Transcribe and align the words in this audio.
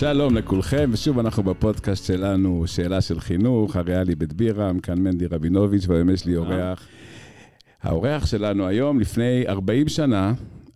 שלום 0.00 0.36
לכולכם, 0.36 0.90
ושוב 0.92 1.18
אנחנו 1.18 1.42
בפודקאסט 1.42 2.04
שלנו, 2.04 2.66
שאלה 2.66 3.00
של 3.00 3.20
חינוך, 3.20 3.76
הריאלי 3.76 4.14
בית 4.14 4.32
בירם, 4.32 4.78
כאן 4.78 4.98
מנדי 4.98 5.26
רבינוביץ', 5.26 5.84
והיום 5.88 6.10
יש 6.10 6.26
לי 6.26 6.36
אורח. 6.36 6.88
האורח 7.82 8.26
שלנו 8.26 8.66
היום, 8.66 9.00
לפני 9.00 9.44
40 9.48 9.88
שנה, 9.88 10.32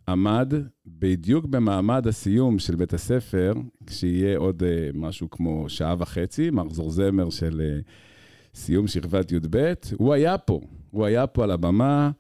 עמד 0.09 0.53
בדיוק 0.87 1.47
במעמד 1.47 2.07
הסיום 2.07 2.59
של 2.59 2.77
בית 2.77 2.95
הספר, 2.95 3.53
כשיהיה 3.87 4.39
עוד 4.39 4.63
uh, 4.63 4.67
משהו 4.99 5.31
כמו 5.31 5.69
שעה 5.69 5.95
וחצי, 5.99 6.51
מחזור 6.51 6.91
זמר 6.91 7.31
של 7.31 7.63
uh, 7.81 8.59
סיום 8.59 8.87
שכבת 8.87 9.33
י"ב, 9.33 9.73
הוא 9.97 10.13
היה 10.13 10.39
פה, 10.39 10.61
הוא 10.91 11.05
היה 11.05 11.27
פה 11.27 11.45
על 11.45 11.51
הבמה. 11.51 12.11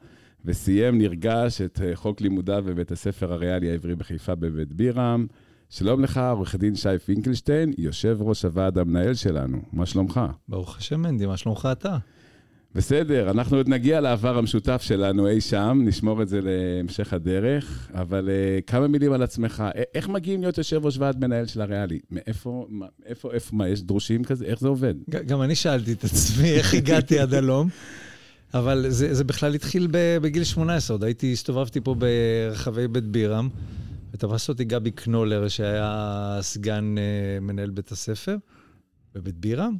וסיים 0.46 0.98
נרגש 0.98 1.61
את 1.61 1.79
uh, 1.79 1.96
חוק 1.96 2.21
לימודיו 2.21 2.64
בבית 2.66 2.93
הספר 2.93 3.32
הריאלי 3.32 3.71
העברי 3.71 3.94
בחיפה 3.94 4.35
בבית 4.35 4.72
בירם. 4.72 5.27
שלום 5.79 6.05
לך, 6.05 6.21
עורך 6.31 6.55
דין 6.55 6.75
שי 6.75 6.99
פינקלשטיין, 7.05 7.73
יושב 7.79 8.17
ראש 8.21 8.45
הוועד 8.45 8.79
המנהל 8.79 9.14
שלנו. 9.14 9.59
מה 9.73 9.87
שלומך? 9.87 10.21
ברוך 10.49 10.79
השם, 10.79 11.00
מנדי, 11.00 11.27
מה 11.27 11.37
שלומך 11.37 11.69
אתה? 11.73 11.97
בסדר, 12.75 13.31
אנחנו 13.31 13.57
עוד 13.57 13.69
נגיע 13.69 14.00
לעבר 14.00 14.39
המשותף 14.39 14.83
שלנו 14.83 15.29
אי 15.29 15.41
שם, 15.41 15.81
נשמור 15.85 16.23
את 16.23 16.29
זה 16.29 16.41
להמשך 16.43 17.13
הדרך, 17.13 17.89
אבל 17.95 18.29
uh, 18.29 18.63
כמה 18.67 18.89
מילים 18.89 19.13
על 19.13 19.23
עצמך. 19.23 19.64
איך 19.95 20.09
מגיעים 20.09 20.41
להיות 20.41 20.59
יושב 20.59 20.85
ראש 20.85 20.99
ועד 20.99 21.21
מנהל 21.21 21.47
של 21.47 21.61
הריאלי? 21.61 21.99
מאיפה, 22.11 22.67
מה, 22.69 22.86
איפה, 23.07 23.33
איפה, 23.33 23.57
מה, 23.57 23.69
יש 23.69 23.83
דרושים 23.83 24.25
כזה? 24.25 24.45
איך 24.45 24.61
זה 24.61 24.69
עובד? 24.69 24.95
גם 25.27 25.43
אני 25.43 25.55
שאלתי 25.55 25.93
את 25.93 26.05
עצמי 26.05 26.50
איך 26.50 26.75
הגעתי 26.75 27.19
עד 27.19 27.35
הלום, 27.35 27.69
אבל 28.55 28.86
זה, 28.89 29.14
זה 29.14 29.25
בכלל 29.25 29.55
התחיל 29.55 29.89
בגיל 29.93 30.45
18, 30.45 30.95
עוד 30.95 31.05
הייתי, 31.05 31.33
הסתובבתי 31.33 31.81
פה 31.81 31.95
ברחבי 31.95 32.89
בית 32.89 33.05
בירם. 33.05 33.48
ותפס 34.14 34.48
אותי 34.48 34.64
גבי 34.64 34.90
קנולר, 34.90 35.48
שהיה 35.48 36.38
סגן 36.40 36.94
uh, 36.98 37.40
מנהל 37.40 37.70
בית 37.70 37.92
הספר 37.92 38.36
בבית 39.14 39.38
בירם, 39.38 39.76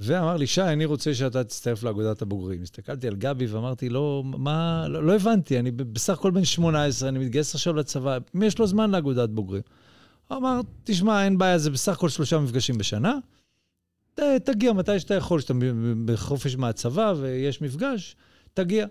ואמר 0.00 0.36
לי, 0.36 0.46
שי, 0.46 0.62
אני 0.62 0.84
רוצה 0.84 1.14
שאתה 1.14 1.44
תצטרף 1.44 1.82
לאגודת 1.82 2.22
הבוגרים. 2.22 2.62
הסתכלתי 2.62 3.08
על 3.08 3.16
גבי 3.16 3.46
ואמרתי, 3.46 3.88
לא, 3.88 4.22
מה, 4.24 4.88
לא, 4.88 5.04
לא 5.04 5.14
הבנתי, 5.14 5.58
אני 5.58 5.70
בסך 5.70 6.18
הכל 6.18 6.30
בן 6.30 6.44
18, 6.44 7.08
אני 7.08 7.18
מתגייס 7.18 7.54
עכשיו 7.54 7.74
לצבא, 7.74 8.18
מי 8.34 8.46
יש 8.46 8.58
לו 8.58 8.66
זמן 8.66 8.90
לאגודת 8.90 9.28
בוגרים? 9.28 9.62
הוא 10.28 10.38
אמר, 10.38 10.60
תשמע, 10.84 11.24
אין 11.24 11.38
בעיה, 11.38 11.58
זה 11.58 11.70
בסך 11.70 11.92
הכל 11.92 12.08
שלושה 12.08 12.38
מפגשים 12.38 12.78
בשנה, 12.78 13.14
ת, 14.14 14.20
תגיע 14.44 14.72
מתי 14.72 15.00
שאתה 15.00 15.14
יכול, 15.14 15.40
שאתה 15.40 15.54
בחופש 16.04 16.56
מהצבא 16.56 17.14
ויש 17.16 17.62
מפגש, 17.62 18.16
תגיע. 18.54 18.86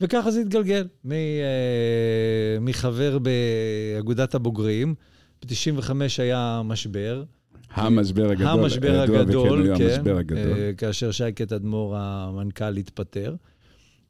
וככה 0.00 0.30
זה 0.30 0.40
התגלגל, 0.40 0.86
מ, 1.04 1.12
אה, 1.12 2.60
מחבר 2.60 3.18
באגודת 3.18 4.34
הבוגרים, 4.34 4.94
ב-95 5.42 5.90
היה 6.18 6.62
משבר. 6.64 7.24
המשבר 7.70 8.30
הגדול. 8.30 8.46
המשבר 8.46 9.00
הגדול, 9.00 9.76
כן. 9.76 9.84
המשבר 9.84 10.16
הגדול. 10.16 10.58
אה, 10.58 10.70
כאשר 10.76 11.10
שייקה 11.10 11.46
תדמור, 11.46 11.96
המנכ"ל, 11.96 12.76
התפטר. 12.76 13.34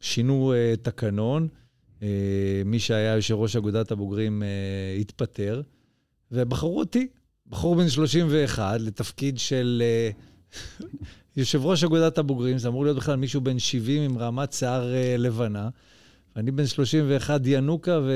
שינו 0.01 0.53
אה, 0.53 0.75
תקנון, 0.83 1.49
מי 2.65 2.79
שהיה 2.79 3.15
יושב 3.15 3.35
ראש 3.35 3.57
אגודת 3.57 3.91
הבוגרים 3.91 4.43
התפטר, 5.01 5.63
ובחרו 6.33 6.79
אותי, 6.79 7.09
בחור 7.47 7.75
בן 7.75 7.89
31, 7.89 8.81
לתפקיד 8.81 9.39
של 9.39 9.83
יושב 11.39 11.67
ראש 11.67 11.85
אגודת 11.85 12.19
הבוגרים, 12.19 12.59
זה 12.59 12.69
אמור 12.69 12.85
להיות 12.85 12.97
בכלל 12.97 13.17
מישהו 13.17 13.41
בן 13.41 13.59
70 13.59 14.03
עם 14.03 14.19
רמת 14.19 14.53
שיער 14.53 14.93
uh, 14.93 15.21
לבנה. 15.21 15.69
אני 16.37 16.51
בן 16.51 16.67
31 16.67 17.41
ינוקה, 17.45 17.99
ו... 18.03 18.13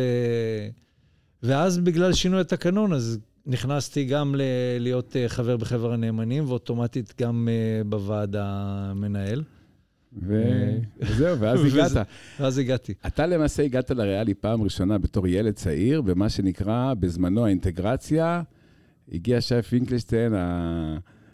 ואז 1.42 1.78
בגלל 1.78 2.12
שינוי 2.12 2.40
התקנון, 2.40 2.92
אז 2.92 3.18
נכנסתי 3.46 4.04
גם 4.04 4.34
ל- 4.34 4.42
להיות 4.80 5.16
uh, 5.16 5.28
חבר 5.28 5.56
בחבר 5.56 5.92
הנאמנים, 5.92 6.44
ואוטומטית 6.48 7.14
גם 7.20 7.48
uh, 7.48 7.88
בוועד 7.88 8.36
המנהל. 8.38 9.42
וזהו, 10.12 11.38
ואז 11.38 11.64
הגעת. 11.66 12.06
ואז 12.40 12.58
הגעתי. 12.58 12.94
אתה 13.06 13.26
למעשה 13.26 13.62
הגעת 13.62 13.90
לריאלי 13.90 14.34
פעם 14.34 14.62
ראשונה 14.62 14.98
בתור 14.98 15.26
ילד 15.26 15.54
צעיר, 15.54 16.02
במה 16.02 16.28
שנקרא 16.28 16.94
בזמנו 16.94 17.44
האינטגרציה. 17.44 18.42
הגיע 19.12 19.40
שי 19.40 19.62
פינקלשטיין, 19.62 20.34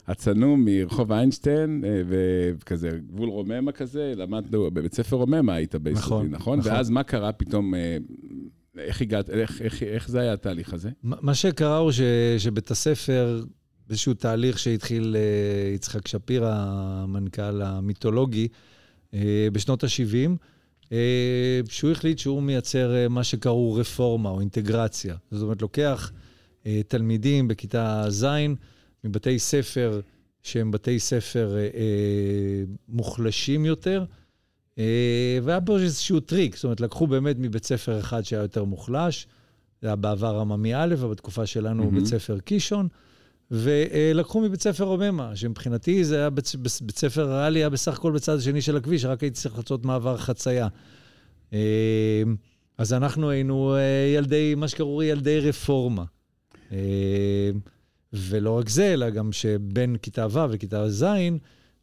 הצנום 0.09 0.65
מרחוב 0.65 1.13
איינשטיין, 1.13 1.85
אה, 1.87 2.03
וכזה, 2.09 2.91
גבול 3.09 3.29
רוממה 3.29 3.73
כזה, 3.73 4.13
למדנו, 4.17 4.71
בבית 4.71 4.95
ספר 4.95 5.17
רוממה 5.17 5.55
היית 5.55 5.75
ביסודי, 5.75 5.99
נכון? 6.07 6.27
נכון? 6.31 6.59
נכון. 6.59 6.73
ואז 6.73 6.91
מה 6.91 7.03
קרה 7.03 7.33
פתאום, 7.33 7.75
אה, 7.75 7.97
איך 8.79 9.01
הגעת, 9.01 9.31
איך, 9.31 9.63
איך, 9.63 9.83
איך 9.83 10.09
זה 10.09 10.21
היה 10.21 10.33
התהליך 10.33 10.73
הזה? 10.73 10.91
מה 11.03 11.35
שקרה 11.35 11.77
הוא 11.77 11.93
ש, 11.93 12.01
שבית 12.39 12.71
הספר, 12.71 13.45
איזשהו 13.91 14.15
תהליך 14.15 14.59
שהתחיל 14.59 15.17
אה, 15.19 15.75
יצחק 15.75 16.09
שפירא, 16.09 16.55
המנכ"ל 16.57 17.63
המיתולוגי, 17.63 18.49
בשנות 19.53 19.85
ה-70, 19.85 20.91
שהוא 21.69 21.91
החליט 21.91 22.19
שהוא 22.19 22.43
מייצר 22.43 23.09
מה 23.11 23.25
שקראו 23.25 23.75
רפורמה 23.75 24.31
או 24.31 24.41
אינטגרציה. 24.41 25.17
זאת 25.31 25.43
אומרת, 25.43 25.63
לוקח 25.63 26.13
תלמידים 26.89 27.49
בכיתה 27.49 28.05
ז', 28.09 28.27
מבתי 29.09 29.39
ספר 29.39 30.01
שהם 30.43 30.71
בתי 30.71 30.99
ספר 30.99 31.57
אה, 31.57 31.61
אה, 31.61 32.65
מוחלשים 32.89 33.65
יותר, 33.65 34.05
אה, 34.79 35.39
והיה 35.43 35.61
פה 35.61 35.79
איזשהו 35.79 36.21
טריק, 36.21 36.57
זאת 36.57 36.65
אומרת, 36.65 36.81
לקחו 36.81 37.07
באמת 37.07 37.37
מבית 37.39 37.65
ספר 37.65 38.01
אחד 38.01 38.23
שהיה 38.23 38.43
יותר 38.43 38.65
מוחלש, 38.65 39.27
זה 39.83 39.89
היה 39.89 39.97
בעבר 39.97 40.39
עממי 40.39 40.75
א', 40.75 40.95
ובתקופה 40.99 41.47
שלנו 41.47 41.85
mm-hmm. 41.85 41.95
בית 41.95 42.07
ספר 42.07 42.39
קישון, 42.39 42.89
ולקחו 43.51 44.41
מבית 44.41 44.63
ספר 44.63 44.85
רוממה, 44.85 45.37
שמבחינתי 45.37 46.05
זה 46.05 46.17
היה 46.17 46.31
בית, 46.31 46.53
בית 46.81 46.99
ספר 46.99 47.33
ריאלי, 47.33 47.59
היה 47.59 47.69
בסך 47.69 47.99
הכל 47.99 48.13
בצד 48.13 48.37
השני 48.37 48.63
של 48.63 48.77
הכביש, 48.77 49.05
רק 49.05 49.23
הייתי 49.23 49.37
צריך 49.37 49.59
לעשות 49.59 49.85
מעבר 49.85 50.17
חצייה. 50.17 50.69
אה, 51.53 52.23
אז 52.79 52.93
אנחנו 52.93 53.31
היינו 53.31 53.77
אה, 53.77 54.13
ילדי, 54.17 54.55
מה 54.55 54.69
שקראו 54.69 55.03
ילדי 55.03 55.41
רפורמה. 55.41 56.05
אה, 58.15 58.19
ולא 58.29 58.59
רק 58.59 58.69
זה, 58.69 58.93
אלא 58.93 59.11
גם 59.11 59.33
שבין 59.33 59.97
כיתה 60.03 60.27
ו' 60.31 60.51
וכיתה 60.51 60.89
ז', 60.91 61.05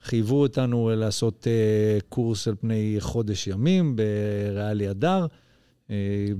חייבו 0.03 0.41
אותנו 0.41 0.91
לעשות 0.95 1.47
uh, 1.47 2.03
קורס 2.09 2.47
על 2.47 2.55
פני 2.55 2.95
חודש 2.99 3.47
ימים 3.47 3.95
בריאלי 3.95 4.87
הדר. 4.87 5.25
Uh, 5.87 5.91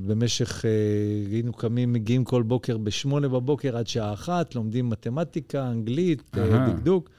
במשך, 0.07 0.61
uh, 0.61 1.31
היינו 1.31 1.53
קמים, 1.53 1.93
מגיעים 1.93 2.23
כל 2.23 2.43
בוקר 2.43 2.77
ב-8 2.77 3.19
בבוקר 3.19 3.77
עד 3.77 3.87
שעה 3.87 4.13
אחת, 4.13 4.55
לומדים 4.55 4.89
מתמטיקה, 4.89 5.67
אנגלית, 5.67 6.21
uh, 6.35 6.39
דקדוק, 6.69 7.09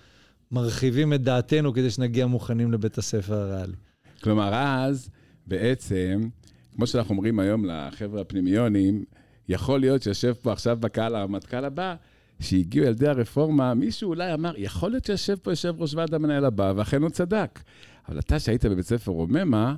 מרחיבים 0.50 1.12
את 1.12 1.22
דעתנו 1.22 1.72
כדי 1.72 1.90
שנגיע 1.90 2.26
מוכנים 2.26 2.72
לבית 2.72 2.98
הספר 2.98 3.34
הריאלי. 3.34 3.76
כלומר, 4.22 4.54
אז 4.54 5.10
בעצם, 5.46 6.28
כמו 6.74 6.86
שאנחנו 6.86 7.14
אומרים 7.14 7.38
היום 7.38 7.64
לחבר'ה 7.64 8.20
הפנימיונים, 8.20 9.04
יכול 9.48 9.80
להיות 9.80 10.02
שיושב 10.02 10.32
פה 10.32 10.52
עכשיו 10.52 10.76
בקהל 10.80 11.14
הרמטכ"ל 11.14 11.64
הבא, 11.64 11.94
שהגיעו 12.40 12.86
ילדי 12.86 13.08
הרפורמה, 13.08 13.74
מישהו 13.74 14.08
אולי 14.08 14.34
אמר, 14.34 14.54
יכול 14.56 14.90
להיות 14.90 15.04
שיושב 15.04 15.36
פה 15.36 15.52
יושב 15.52 15.74
ראש 15.78 15.94
ועד 15.94 16.14
המנהל 16.14 16.44
הבא, 16.44 16.72
ואכן 16.76 17.02
הוא 17.02 17.10
צדק. 17.10 17.60
אבל 18.08 18.18
אתה, 18.18 18.38
שהיית 18.38 18.64
בבית 18.64 18.86
ספר 18.86 19.12
רוממה, 19.12 19.76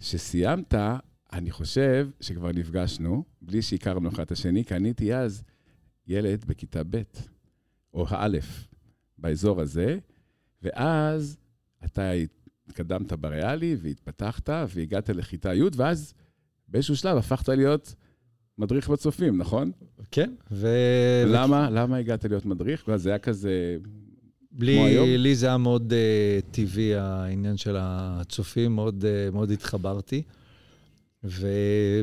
שסיימת, 0.00 0.74
אני 1.32 1.50
חושב 1.50 2.08
שכבר 2.20 2.52
נפגשנו, 2.52 3.24
בלי 3.42 3.62
שהכרנו 3.62 4.08
אחד 4.08 4.22
את 4.22 4.32
השני, 4.32 4.64
כי 4.64 4.74
אני 4.74 4.88
הייתי 4.88 5.14
אז 5.14 5.42
ילד 6.06 6.44
בכיתה 6.44 6.82
ב', 6.90 7.02
או 7.94 8.06
א', 8.10 8.38
באזור 9.18 9.60
הזה, 9.60 9.98
ואז 10.62 11.36
אתה 11.84 12.10
התקדמת 12.68 13.12
בריאלי 13.12 13.76
והתפתחת 13.80 14.48
והגעת 14.68 15.08
לכיתה 15.08 15.54
י', 15.54 15.62
ואז 15.76 16.14
באיזשהו 16.68 16.96
שלב 16.96 17.16
הפכת 17.16 17.48
להיות 17.48 17.94
מדריך 18.58 18.90
בצופים, 18.90 19.38
נכון? 19.38 19.70
כן. 20.10 20.30
ו... 20.50 20.68
למה? 21.26 21.70
למה 21.70 21.96
הגעת 21.96 22.24
להיות 22.24 22.46
מדריך? 22.46 22.96
זה 22.96 23.08
היה 23.08 23.18
כזה... 23.18 23.76
בלי? 24.52 25.18
לי 25.18 25.34
זה 25.34 25.46
היה 25.46 25.56
מאוד 25.56 25.92
uh, 25.92 26.54
טבעי, 26.54 26.94
העניין 26.94 27.56
של 27.56 27.76
הצופים, 27.78 28.74
מאוד, 28.74 29.04
uh, 29.04 29.34
מאוד 29.34 29.50
התחברתי. 29.50 30.22
ו... 31.24 31.48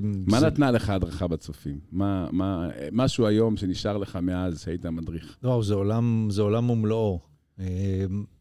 מה 0.01 0.40
זה... 0.40 0.48
נתנה 0.48 0.72
לך 0.72 0.90
הדרכה 0.90 1.28
בצופים? 1.28 1.80
מה, 1.92 2.28
מה, 2.31 2.69
משהו 2.92 3.28
היום 3.28 3.57
שנשאר 3.57 3.98
לך 3.98 4.16
מאז 4.22 4.62
שהיית 4.62 4.86
מדריך? 4.86 5.38
לא, 5.44 5.62
זה 5.63 5.74
עולם, 5.74 6.28
זה 6.31 6.42
עולם 6.42 6.69
ומלואו. 6.69 7.19
Uh, 7.57 7.62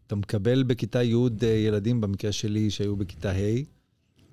אתה 0.06 0.16
מקבל 0.16 0.62
בכיתה 0.62 1.02
י' 1.02 1.14
ילדים, 1.66 2.00
במקרה 2.00 2.32
שלי, 2.32 2.70
שהיו 2.70 2.96
בכיתה 2.96 3.31
ה', 3.31 3.62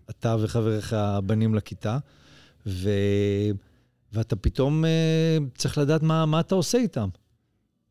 אתה 0.09 0.35
וחבריך 0.39 0.93
הבנים 0.93 1.55
לכיתה, 1.55 1.97
ו... 2.65 2.89
ואתה 4.13 4.35
פתאום 4.35 4.83
uh, 4.85 5.57
צריך 5.57 5.77
לדעת 5.77 6.03
מה, 6.03 6.25
מה 6.25 6.39
אתה 6.39 6.55
עושה 6.55 6.77
איתם. 6.77 7.09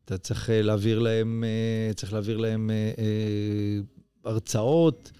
אתה 0.05 0.17
צריך 0.17 0.49
uh, 0.49 0.51
להעביר 0.51 0.99
להם, 0.99 1.43
uh, 1.91 1.93
צריך 1.93 2.13
להעביר 2.13 2.37
להם 2.37 2.69
uh, 2.69 2.99
uh, 2.99 4.29
הרצאות, 4.29 5.11
uh, 5.13 5.15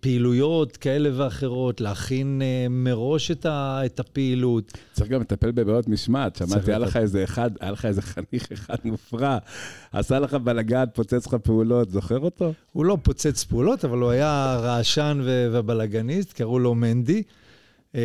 פעילויות 0.00 0.76
כאלה 0.76 1.10
ואחרות, 1.12 1.80
להכין 1.80 2.42
אה, 2.42 2.66
מראש 2.70 3.30
את, 3.30 3.46
ה, 3.46 3.80
את 3.86 4.00
הפעילות. 4.00 4.72
צריך 4.92 5.10
גם 5.10 5.20
לטפל 5.20 5.50
בבעיות 5.50 5.88
משמעת. 5.88 6.36
שמעתי, 6.36 6.70
היה. 6.70 6.78
לך 6.78 6.96
איזה 6.96 7.24
אחד, 7.24 7.50
היה 7.60 7.70
לך 7.70 7.84
איזה 7.84 8.02
חניך 8.02 8.52
אחד 8.52 8.76
מופרע, 8.84 9.38
עשה 9.92 10.18
לך 10.18 10.34
בלאגן, 10.34 10.84
פוצץ 10.94 11.26
לך 11.26 11.34
פעולות, 11.34 11.90
זוכר 11.90 12.18
אותו? 12.18 12.52
הוא 12.72 12.84
לא 12.84 12.98
פוצץ 13.02 13.44
פעולות, 13.44 13.84
אבל 13.84 13.98
הוא 13.98 14.10
היה 14.10 14.58
רעשן 14.62 15.20
ו- 15.24 15.48
ובלאגניסט, 15.52 16.32
קראו 16.32 16.58
לו 16.58 16.74
מנדי. 16.74 17.22
אה, 17.94 18.00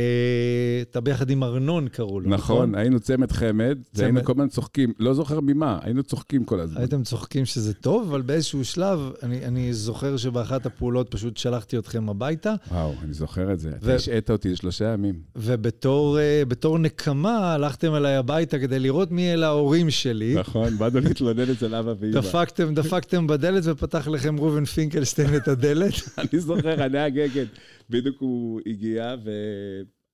אתה 0.81 1.01
ביחד 1.01 1.29
עם 1.29 1.43
ארנון 1.43 1.87
קראו 1.87 2.19
לו, 2.19 2.29
נכון, 2.29 2.75
היינו 2.75 2.99
צמד 2.99 3.31
חמד, 3.31 3.77
והיינו. 3.93 4.23
כל 4.23 4.31
הזמן 4.31 4.47
צוחקים, 4.47 4.93
לא 4.99 5.13
זוכר 5.13 5.39
ממה, 5.39 5.79
היינו 5.81 6.03
צוחקים 6.03 6.43
כל 6.43 6.59
הזמן. 6.59 6.81
הייתם 6.81 7.03
צוחקים 7.03 7.45
שזה 7.45 7.73
טוב, 7.73 8.07
אבל 8.09 8.21
באיזשהו 8.21 8.65
שלב, 8.65 9.11
אני, 9.23 9.45
אני 9.45 9.73
זוכר 9.73 10.17
שבאחת 10.17 10.65
הפעולות 10.65 11.11
פשוט 11.11 11.37
שלחתי 11.37 11.77
אתכם 11.77 12.09
הביתה, 12.09 12.55
וואו, 12.71 12.93
אני 13.03 13.13
זוכר 13.13 13.53
את 13.53 13.59
זה. 13.59 13.69
ו- 13.69 13.75
אתה 13.75 13.95
השעית 13.95 14.31
אותי 14.31 14.49
לשלושה 14.49 14.85
ימים. 14.85 15.15
ובתור 15.35 16.19
אה, 16.19 16.43
נקמה 16.79 17.53
הלכתם 17.53 17.95
אליי 17.95 18.15
הביתה 18.15 18.59
כדי 18.59 18.79
לראות 18.79 19.11
מי 19.11 19.33
אלה 19.33 19.47
ההורים 19.47 19.89
שלי. 19.89 20.35
נכון, 20.35 20.77
באנו 20.77 20.99
להתלונן 20.99 21.51
אצל 21.51 21.75
אבא 21.75 21.93
ואמא. 21.99 22.13
דפקתם, 22.13 22.73
דפקתם 22.73 23.27
בדלת 23.27 23.63
ופתח 23.65 24.07
לכם 24.07 24.39
ראובן 24.39 24.65
פינקלשטיין 24.65 25.35
את 25.35 25.47
הדלת. 25.47 25.93
אני 26.17 26.39
זוכר, 26.39 26.83
הנהג 26.83 27.19
אגד, 27.19 27.45
בדיוק 27.89 28.15
הוא 28.19 28.61
הגיע, 28.65 29.15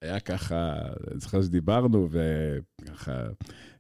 והיה 0.02 0.20
ככה, 0.20 0.74
אני 1.12 1.20
זוכר 1.20 1.42
שדיברנו, 1.42 2.10
וככה, 2.12 3.24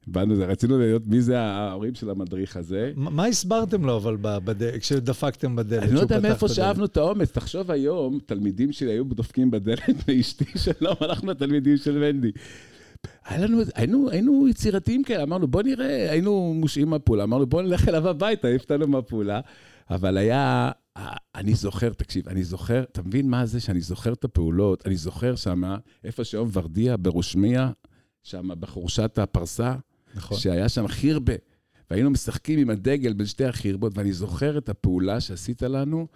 באנו, 0.08 0.36
רצינו 0.38 0.80
להיות 0.80 1.08
מי 1.08 1.22
זה 1.22 1.40
ההורים 1.40 1.96
של 1.96 2.10
המדריך 2.10 2.58
הזה. 2.58 2.92
מה 2.96 3.10
מה 3.10 3.26
הסברתם 3.26 3.86
לו 3.86 3.98
אבל 3.98 4.18
בד- 4.22 4.78
כשדפקתם 4.80 5.56
בדלת? 5.56 5.84
אני 5.84 5.94
לא 5.94 6.00
יודע 6.00 6.20
מאיפה? 6.20 6.48
שאבנו 6.48 6.86
את 6.86 6.98
האומץ. 6.98 7.32
תחשוב 7.32 7.72
היום, 7.72 8.20
תלמידים 8.26 8.72
שלי 8.72 8.92
היו 8.92 9.04
דופקים 9.04 9.52
בדלת, 9.52 9.80
ואשתי 10.08 10.46
שלום, 10.58 10.96
אנחנו 11.02 11.32
התלמידים 11.32 11.78
של 11.78 11.98
מנדי. 11.98 12.32
היה 13.26 13.40
לנו, 13.48 13.62
היינו, 13.76 14.10
היינו 14.10 14.48
יצירתיים 14.48 15.04
כאלה, 15.04 15.24
אמרנו, 15.24 15.48
בוא 15.48 15.64
נראה, 15.64 16.12
היינו 16.12 16.54
מושעים 16.56 16.90
מהפעולה, 16.90 17.24
אמרנו, 17.24 17.46
בוא 17.46 17.62
נלך 17.62 17.88
אליו 17.90 18.08
הביתה, 18.08 18.48
העיף 18.48 18.62
אותנו 18.62 18.88
מהפעולה. 18.88 19.40
אבל 19.90 20.18
היה, 20.18 20.72
אני 21.36 21.54
זוכר, 21.54 21.94
תקשיב, 21.94 22.30
אני 22.30 22.44
זוכר, 22.44 22.84
אתה 22.84 23.02
מבין 23.02 23.30
מה 23.30 23.46
זה 23.46 23.60
שאני 23.60 23.82
זוכר 23.82 24.14
את 24.14 24.24
הפעולות? 24.24 24.88
אני 24.88 24.96
זוכר 24.96 25.36
שמה, 25.36 25.78
איפה 26.04 26.24
שהיום 26.24 26.50
ורדיה, 26.54 26.98
ברושמיה, 26.98 27.72
שם 28.24 28.50
בחורשת 28.60 29.18
הפרסה, 29.18 29.76
נכון. 30.16 30.38
שהיה 30.38 30.70
שם 30.70 30.88
חירבה, 30.88 31.34
והיינו 31.90 32.10
משחקים 32.10 32.60
עם 32.60 32.70
הדגל 32.70 33.14
בין 33.14 33.26
שתי 33.26 33.46
החירבות, 33.46 33.98
ואני 33.98 34.14
זוכר 34.14 34.58
את 34.58 34.70
הפעולה 34.70 35.20
שעשית 35.20 35.62
לנו 35.62 36.08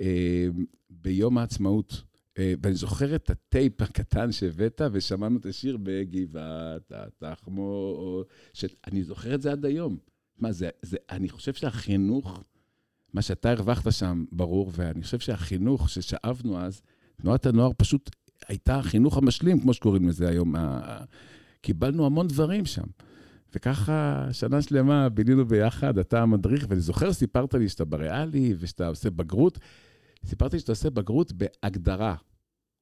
אה, 0.00 0.46
ביום 0.90 1.38
העצמאות. 1.38 2.02
אה, 2.38 2.54
ואני 2.62 2.74
זוכר 2.74 3.14
את 3.14 3.30
הטייפ 3.30 3.82
הקטן 3.82 4.32
שהבאת, 4.32 4.80
ושמענו 4.92 5.38
את 5.38 5.46
השיר 5.46 5.78
בגבעת 5.82 6.92
התחמו, 6.94 8.24
ש... 8.52 8.64
אני 8.86 9.04
זוכר 9.04 9.34
את 9.34 9.42
זה 9.42 9.52
עד 9.52 9.64
היום. 9.64 9.96
מה 10.38 10.52
זה, 10.52 10.70
זה, 10.82 10.96
אני 11.10 11.28
חושב 11.28 11.54
שהחינוך, 11.54 12.44
מה 13.16 13.22
שאתה 13.22 13.50
הרווחת 13.50 13.92
שם, 13.92 14.24
ברור, 14.32 14.72
ואני 14.76 15.02
חושב 15.02 15.18
שהחינוך 15.18 15.90
ששאבנו 15.90 16.60
אז, 16.60 16.82
תנועת 17.16 17.46
הנוער 17.46 17.70
פשוט 17.76 18.10
הייתה 18.48 18.76
החינוך 18.76 19.16
המשלים, 19.16 19.60
כמו 19.60 19.74
שקוראים 19.74 20.08
לזה 20.08 20.28
היום. 20.28 20.54
קיבלנו 21.60 22.06
המון 22.06 22.26
דברים 22.26 22.64
שם. 22.64 22.82
וככה 23.54 24.28
שנה 24.32 24.62
שלמה 24.62 25.08
בילינו 25.08 25.46
ביחד, 25.46 25.98
אתה 25.98 26.22
המדריך, 26.22 26.66
ואני 26.68 26.80
זוכר, 26.80 27.12
סיפרת 27.12 27.54
לי 27.54 27.68
שאתה 27.68 27.84
בריאלי 27.84 28.54
ושאתה 28.58 28.88
עושה 28.88 29.10
בגרות. 29.10 29.58
סיפרת 30.26 30.52
לי 30.52 30.58
שאתה 30.60 30.72
עושה 30.72 30.90
בגרות 30.90 31.32
בהגדרה, 31.32 32.14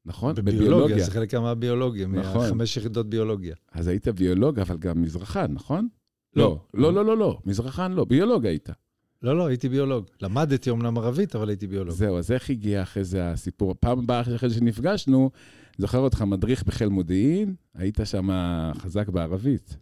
נכון? 0.06 0.34
בביולוגיה, 0.34 1.04
זה 1.04 1.10
חלק 1.10 1.34
מהביולוגיה, 1.34 2.06
נכון. 2.06 2.40
מהחמש 2.40 2.76
יחידות 2.76 3.10
ביולוגיה. 3.10 3.54
אז 3.72 3.86
היית 3.86 4.08
ביולוג, 4.08 4.58
אבל 4.58 4.76
גם 4.76 5.02
מזרחן, 5.02 5.52
נכון? 5.52 5.88
לא. 6.36 6.60
לא, 6.74 6.92
לא, 6.92 7.04
לא, 7.04 7.16
לא, 7.16 7.38
מזרחן 7.44 7.92
לא, 7.92 8.04
ביולוג 8.04 8.46
היית. 8.46 8.68
לא, 9.24 9.36
לא, 9.38 9.46
הייתי 9.46 9.68
ביולוג. 9.68 10.06
למדתי 10.20 10.70
אומנם 10.70 10.98
ערבית, 10.98 11.36
אבל 11.36 11.48
הייתי 11.48 11.66
ביולוג. 11.66 11.94
זהו, 11.94 12.18
אז 12.18 12.32
איך 12.32 12.50
הגיע 12.50 12.82
אחרי 12.82 13.04
זה 13.04 13.30
הסיפור? 13.30 13.74
פעם 13.80 13.98
הבאה 13.98 14.20
אחרי 14.20 14.50
שנפגשנו, 14.50 15.30
זוכר 15.78 15.98
אותך 15.98 16.22
מדריך 16.22 16.64
בחיל 16.64 16.88
מודיעין, 16.88 17.54
היית 17.74 17.98
שם 18.04 18.28
חזק 18.78 19.08
בערבית. 19.08 19.76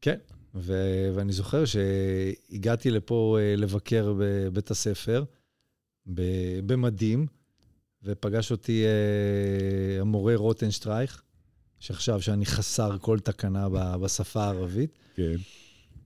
כן. 0.00 0.16
ו- 0.54 1.10
ואני 1.14 1.32
זוכר 1.32 1.64
שהגעתי 1.64 2.90
לפה 2.90 3.38
אה, 3.40 3.56
לבקר 3.56 4.14
בבית 4.18 4.70
הספר, 4.70 5.24
ב- 6.06 6.60
במדים, 6.66 7.26
ופגש 8.02 8.50
אותי 8.50 8.84
אה, 8.84 10.00
המורה 10.00 10.36
רוטנשטרייך, 10.36 11.22
שחשב 11.80 12.20
שאני 12.20 12.46
חסר 12.46 12.98
כל 12.98 13.18
תקנה 13.18 13.68
בשפה 14.00 14.44
הערבית. 14.44 14.98
כן. 15.16 15.36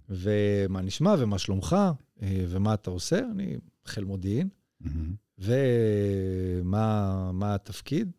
ומה 0.08 0.82
נשמע, 0.82 1.14
ומה 1.18 1.38
שלומך, 1.38 1.76
ומה 2.22 2.74
אתה 2.74 2.90
עושה? 2.90 3.18
אני 3.30 3.56
חיל 3.86 4.04
מודיעין. 4.04 4.48
ומה 5.38 7.30
מה 7.32 7.54
התפקיד? 7.54 8.10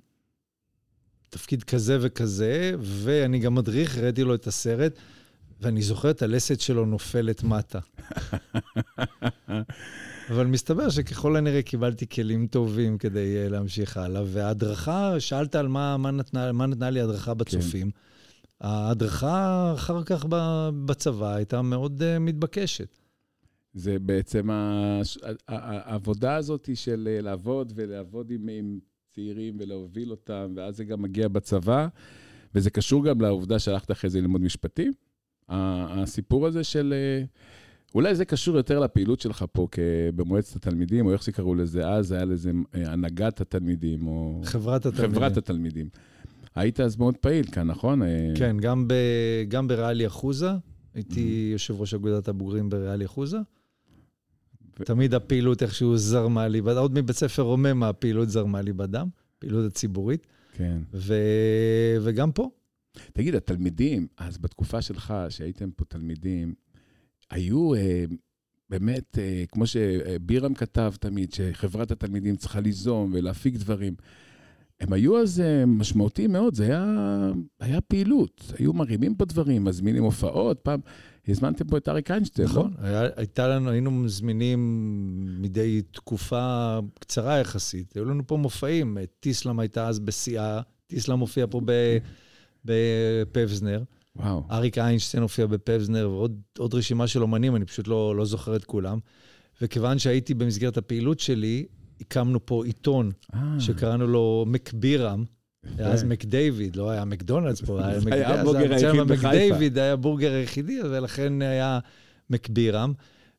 תפקיד 1.30 1.64
כזה 1.64 1.98
וכזה, 2.02 2.74
ואני 2.80 3.40
גם 3.40 3.56
מדריך, 3.56 3.98
הראיתי 3.98 4.24
לו 4.24 4.36
את 4.36 4.48
הסרט, 4.48 5.00
ואני 5.62 5.82
זוכר 5.82 6.12
את 6.12 6.22
הלסת 6.22 6.60
שלו 6.60 6.86
נופלת 6.86 7.44
מטה. 7.44 7.80
אבל 10.30 10.46
מסתבר 10.46 10.90
שככל 10.90 11.36
הנראה 11.36 11.62
קיבלתי 11.62 12.08
כלים 12.08 12.48
טובים 12.48 12.98
כדי 12.98 13.38
אה, 13.38 13.50
להמשיך 13.50 13.98
הלאה, 13.98 14.22
וההדרכה, 14.26 15.20
שאלת 15.20 15.56
על 15.56 15.68
מה, 15.68 15.98
מה, 15.98 16.12
נתנה, 16.12 16.52
מה 16.52 16.66
נתנה 16.66 16.90
לי 16.90 17.02
ההדרכה 17.02 17.34
בצופים. 17.34 17.92
ההדרכה 18.62 19.72
אחר 19.76 20.04
כך 20.04 20.26
בצבא 20.86 21.36
הייתה 21.36 21.62
מאוד 21.62 22.02
uh, 22.02 22.20
מתבקשת. 22.20 22.98
זה 23.78 24.00
בעצם 24.00 24.50
העבודה 25.48 26.36
הזאת 26.36 26.70
של 26.74 27.10
אה, 27.12 27.22
לעבוד 27.22 27.74
ולעבוד 27.76 28.32
עם, 28.32 28.50
עם 28.50 28.80
צעירים 29.16 29.58
ולהוביל 29.60 30.12
אותם, 30.12 30.54
ואז 30.56 30.78
זה 30.78 30.84
גם 30.84 31.02
מגיע 31.02 31.28
בצבא, 31.28 31.88
וזה 32.56 32.70
קשור 32.70 33.06
גם 33.06 33.22
לעובדה 33.22 33.60
שהלכת 33.60 33.92
אחרי 33.92 34.10
זה 34.10 34.22
ללמוד 34.22 34.42
משפטים. 34.42 34.94
הסיפור 35.50 36.48
הזה 36.48 36.64
של... 36.64 36.94
אה, 36.94 37.26
אולי 37.96 38.16
זה 38.16 38.26
קשור 38.26 38.58
יותר 38.58 38.80
לפעילות 38.80 39.20
שלך 39.20 39.46
פה 39.52 39.68
במועצת 40.16 40.56
התלמידים, 40.56 41.06
או 41.06 41.14
איך 41.14 41.24
שקראו 41.24 41.56
לזה 41.56 41.90
אז, 41.90 42.12
היה 42.12 42.26
לזה 42.26 42.52
אה, 42.76 42.92
הנהגת 42.92 43.42
התלמידים, 43.42 44.08
או 44.08 44.42
חברת 44.44 44.86
התלמידים. 44.86 45.16
חברת 45.16 45.38
התלמידים. 45.38 45.90
היית 46.56 46.80
אז 46.80 46.98
מאוד 46.98 47.18
פעיל 47.18 47.46
כאן, 47.46 47.68
נכון? 47.68 48.02
כן, 48.36 48.58
גם, 48.60 48.88
ב, 48.88 48.94
גם 49.48 49.68
בריאלי 49.68 50.08
אחוזה, 50.08 50.50
הייתי 50.94 51.50
יושב 51.52 51.82
ראש 51.82 51.94
אגודת 51.94 52.28
הבוגרים 52.28 52.70
בריאלי 52.70 53.06
אחוזה. 53.06 53.38
תמיד 54.86 55.14
הפעילות 55.14 55.64
איכשהו 55.64 55.98
זרמה 55.98 56.48
לי, 56.48 56.60
עוד 56.60 56.94
מבית 56.94 57.16
ספר 57.16 57.42
רומם 57.42 57.84
הפעילות 57.84 58.30
זרמה 58.30 58.62
לי 58.62 58.74
בדם, 58.74 59.08
פעילות 59.40 59.72
הציבורית, 59.72 60.28
כן. 60.54 60.78
ו, 60.94 61.14
וגם 62.02 62.32
פה. 62.32 62.50
תגיד, 63.14 63.36
התלמידים, 63.36 64.08
אז 64.18 64.38
בתקופה 64.38 64.82
שלך, 64.82 65.14
שהייתם 65.30 65.72
פה 65.72 65.86
תלמידים, 65.86 66.54
היו 67.30 67.76
אה, 67.76 68.06
באמת, 68.70 69.18
אה, 69.22 69.44
כמו 69.52 69.68
שבירם 69.68 70.54
כתב 70.54 70.94
תמיד, 71.00 71.34
שחברת 71.34 71.92
התלמידים 71.92 72.36
צריכה 72.36 72.60
ליזום 72.60 73.12
ולהפיק 73.14 73.56
דברים. 73.56 73.96
הם 74.80 74.94
היו 74.94 75.22
אז 75.22 75.40
אה, 75.40 75.66
משמעותיים 75.66 76.32
מאוד, 76.32 76.56
זה 76.56 76.64
היה, 76.64 76.96
היה 77.60 77.82
פעילות. 77.82 78.54
היו 78.58 78.74
מרימים 78.74 79.16
פה 79.16 79.26
דברים, 79.26 79.64
מזמינים 79.64 80.04
הופעות, 80.04 80.60
פעם 80.64 80.80
הזמנתם 81.28 81.68
פה 81.68 81.78
את 81.78 81.90
אריק 81.90 82.12
איינשטיין, 82.12 82.48
נכון, 82.48 82.74
לא? 82.80 82.88
היה, 82.88 83.10
הייתה 83.16 83.48
לנו, 83.48 83.70
היינו 83.70 84.10
זמינים 84.10 84.60
מדי 85.42 85.82
תקופה 85.82 86.80
קצרה 87.00 87.40
יחסית. 87.40 87.94
היו 87.96 88.06
לנו 88.06 88.28
פה 88.28 88.38
מופעים, 88.38 88.98
טיסלאם 89.20 89.60
הייתה 89.60 89.88
אז 89.88 90.00
בשיאה, 90.00 90.62
טיסלאם 90.88 91.20
הופיע 91.20 91.46
פה 91.50 91.62
בפבזנר, 92.66 93.84
וואו. 94.16 94.44
אריק 94.52 94.78
איינשטיין 94.78 95.24
הופיע 95.24 95.46
בפבזנר, 95.46 96.10
ועוד 96.10 96.42
עוד 96.58 96.74
רשימה 96.74 97.08
של 97.08 97.22
אומנים, 97.22 97.56
אני 97.56 97.66
פשוט 97.66 97.88
לא, 97.88 98.16
לא 98.16 98.26
זוכר 98.26 98.56
את 98.56 98.66
כולם. 98.66 99.00
וכיוון 99.62 100.00
שהייתי 100.00 100.34
במסגרת 100.34 100.78
הפעילות 100.78 101.20
שלי, 101.20 101.66
הקמנו 102.02 102.46
פה 102.46 102.66
עיתון 102.66 103.12
אה, 103.34 103.40
שקראנו 103.60 104.08
לו 104.08 104.46
מקבירם. 104.48 105.24
יפה. 105.66 105.84
אז 105.84 106.04
מקדייוויד, 106.04 106.76
לא 106.76 106.90
היה 106.90 107.06
מקדונלדס 107.06 107.62
פה, 107.62 107.86
היה 107.86 108.00
זה 108.00 108.14
היה. 108.14 109.04
מקדייוויד 109.04 109.78
היה 109.78 109.94
הבורגר 109.94 110.34
היחידי, 110.34 110.80
ולכן 110.84 111.42
היה 111.42 111.80
מקבירם. 112.30 112.94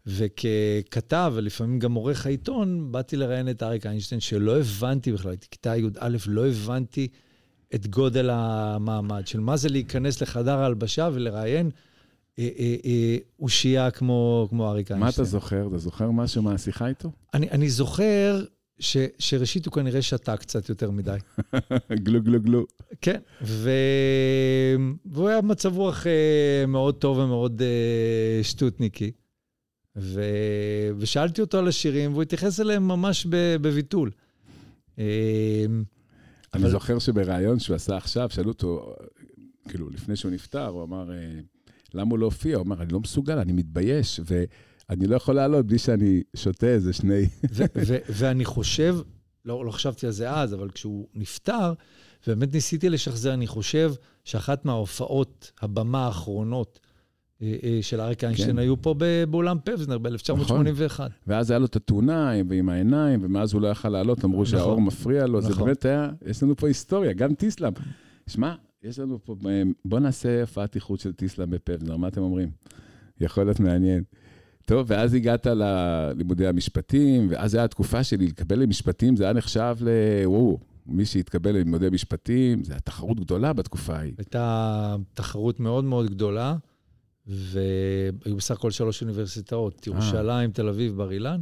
וככתב, 0.08 1.32
ולפעמים 1.34 1.78
גם 1.78 1.94
עורך 1.94 2.26
העיתון, 2.26 2.92
באתי 2.92 3.16
לראיין 3.16 3.50
את 3.50 3.62
אריק 3.62 3.86
איינשטיין, 3.86 4.20
שלא 4.20 4.58
הבנתי 4.58 5.12
בכלל, 5.12 5.30
הייתי 5.30 5.46
כיתה 5.50 5.76
י"א, 5.76 6.16
לא 6.26 6.46
הבנתי 6.46 7.08
את 7.74 7.86
גודל 7.86 8.30
המעמד, 8.30 9.26
של 9.26 9.40
מה 9.40 9.56
זה 9.56 9.68
להיכנס 9.68 10.22
לחדר 10.22 10.58
ההלבשה 10.58 11.10
ולראיין 11.12 11.70
אה, 12.38 12.48
אה, 12.58 12.76
אה, 12.84 13.16
אושייה 13.40 13.90
כמו, 13.90 14.46
כמו 14.50 14.68
אריק 14.68 14.90
איינשטיין. 14.90 15.00
מה 15.00 15.10
אתה 15.10 15.24
זוכר? 15.24 15.68
אתה 15.68 15.78
זוכר 15.78 16.10
משהו 16.10 16.42
מהשיחה 16.42 16.86
איתו? 16.86 17.10
אני, 17.34 17.50
אני 17.50 17.70
זוכר 17.70 18.44
ש, 18.80 18.96
שראשית 19.18 19.66
הוא 19.66 19.72
כנראה 19.72 20.02
שתה 20.02 20.36
קצת 20.36 20.68
יותר 20.68 20.90
מדי. 20.90 21.18
גלו, 22.04 22.22
גלו, 22.22 22.40
גלו. 22.40 22.64
כן, 23.00 23.20
ו... 23.42 23.70
והוא 25.06 25.28
היה 25.28 25.40
במצב 25.40 25.76
רוח 25.76 26.06
אה, 26.06 26.64
מאוד 26.68 26.94
טוב 26.94 27.18
ומאוד 27.18 27.62
אה, 27.62 28.40
שטותניקי. 28.42 29.12
ו... 29.96 30.22
ושאלתי 30.98 31.40
אותו 31.40 31.58
על 31.58 31.68
השירים, 31.68 32.12
והוא 32.12 32.22
התייחס 32.22 32.60
אליהם 32.60 32.88
ממש 32.88 33.26
בביטול. 33.60 34.10
אני 34.98 35.04
אבל... 36.54 36.70
זוכר 36.70 36.98
שבריאיון 36.98 37.58
שהוא 37.58 37.76
עשה 37.76 37.96
עכשיו, 37.96 38.30
שאלו 38.30 38.48
אותו, 38.48 38.94
כאילו, 39.68 39.90
לפני 39.90 40.16
שהוא 40.16 40.32
נפטר, 40.32 40.66
הוא 40.66 40.84
אמר, 40.84 41.10
למה 41.94 42.10
הוא 42.10 42.18
לא 42.18 42.24
הופיע? 42.24 42.56
הוא 42.56 42.64
אמר, 42.64 42.82
אני 42.82 42.92
לא 42.92 43.00
מסוגל, 43.00 43.38
אני 43.38 43.52
מתבייש, 43.52 44.20
ואני 44.90 45.06
לא 45.06 45.16
יכול 45.16 45.34
לעלות 45.34 45.66
בלי 45.66 45.78
שאני 45.78 46.22
שותה 46.36 46.66
איזה 46.66 46.92
שני... 46.92 47.26
ואני 48.08 48.44
חושב, 48.44 48.96
לא, 49.44 49.64
לא 49.64 49.70
חשבתי 49.70 50.06
על 50.06 50.12
זה 50.12 50.30
אז, 50.30 50.54
אבל 50.54 50.70
כשהוא 50.70 51.06
נפטר, 51.14 51.72
ובאמת 52.26 52.54
ניסיתי 52.54 52.88
לשחזר, 52.88 53.34
אני 53.34 53.46
חושב 53.46 53.92
שאחת 54.24 54.64
מההופעות 54.64 55.52
הבמה 55.62 56.06
האחרונות 56.06 56.80
אה, 57.42 57.56
אה, 57.62 57.78
של 57.82 58.00
אריק 58.00 58.24
איינשטיין 58.24 58.52
כן. 58.52 58.58
היו 58.58 58.82
פה 58.82 58.94
באולם 59.30 59.58
פבזנר 59.64 59.98
ב-1981. 59.98 60.34
נכון. 60.40 60.66
ואז 61.26 61.50
היה 61.50 61.58
לו 61.58 61.66
את 61.66 61.76
התאונה 61.76 62.32
ועם 62.48 62.68
העיניים, 62.68 63.20
ומאז 63.22 63.52
הוא 63.52 63.62
לא 63.62 63.68
יכל 63.68 63.88
לעלות, 63.88 64.24
אמרו 64.24 64.42
נכון. 64.42 64.58
שהאור 64.58 64.80
מפריע 64.80 65.26
לו. 65.26 65.38
נכון. 65.38 65.52
זה 65.52 65.60
באמת 65.60 65.84
היה, 65.84 66.10
יש 66.26 66.42
לנו 66.42 66.56
פה 66.56 66.68
היסטוריה, 66.68 67.12
גם 67.12 67.34
טיסלאם. 67.34 67.72
שמע, 68.26 68.54
יש 68.82 68.98
לנו 68.98 69.18
פה, 69.24 69.36
בוא 69.84 69.98
נעשה 69.98 70.40
הופעת 70.40 70.74
איכות 70.74 71.00
של 71.00 71.12
טיסלאם 71.12 71.50
בפבזנר, 71.50 71.96
מה 71.96 72.08
אתם 72.08 72.20
אומרים? 72.20 72.50
יכול 73.20 73.44
להיות 73.44 73.60
מעניין. 73.60 74.02
טוב, 74.68 74.86
ואז 74.88 75.14
הגעת 75.14 75.46
ללימודי 75.46 76.46
המשפטים, 76.46 77.26
ואז 77.30 77.54
הייתה 77.54 77.64
התקופה 77.64 78.04
שלי, 78.04 78.26
לקבל 78.26 78.58
למשפטים, 78.58 79.16
זה 79.16 79.24
היה 79.24 79.32
נחשב 79.32 79.76
ל... 79.80 79.88
וואו, 80.24 80.58
מי 80.86 81.04
שהתקבל 81.04 81.50
ללימודי 81.50 81.88
משפטים, 81.90 82.64
זו 82.64 82.72
הייתה 82.72 82.84
תחרות 82.84 83.20
גדולה 83.20 83.52
בתקופה 83.52 83.96
ההיא. 83.96 84.12
הייתה 84.18 84.96
תחרות 85.14 85.60
מאוד 85.60 85.84
מאוד 85.84 86.10
גדולה, 86.10 86.56
והיו 87.26 88.36
בסך 88.36 88.54
הכל 88.54 88.70
שלוש 88.70 89.02
אוניברסיטאות, 89.02 89.88
אה. 89.88 89.92
ירושלים, 89.92 90.50
תל 90.50 90.68
אביב, 90.68 90.96
בר 90.96 91.12
אילן. 91.12 91.40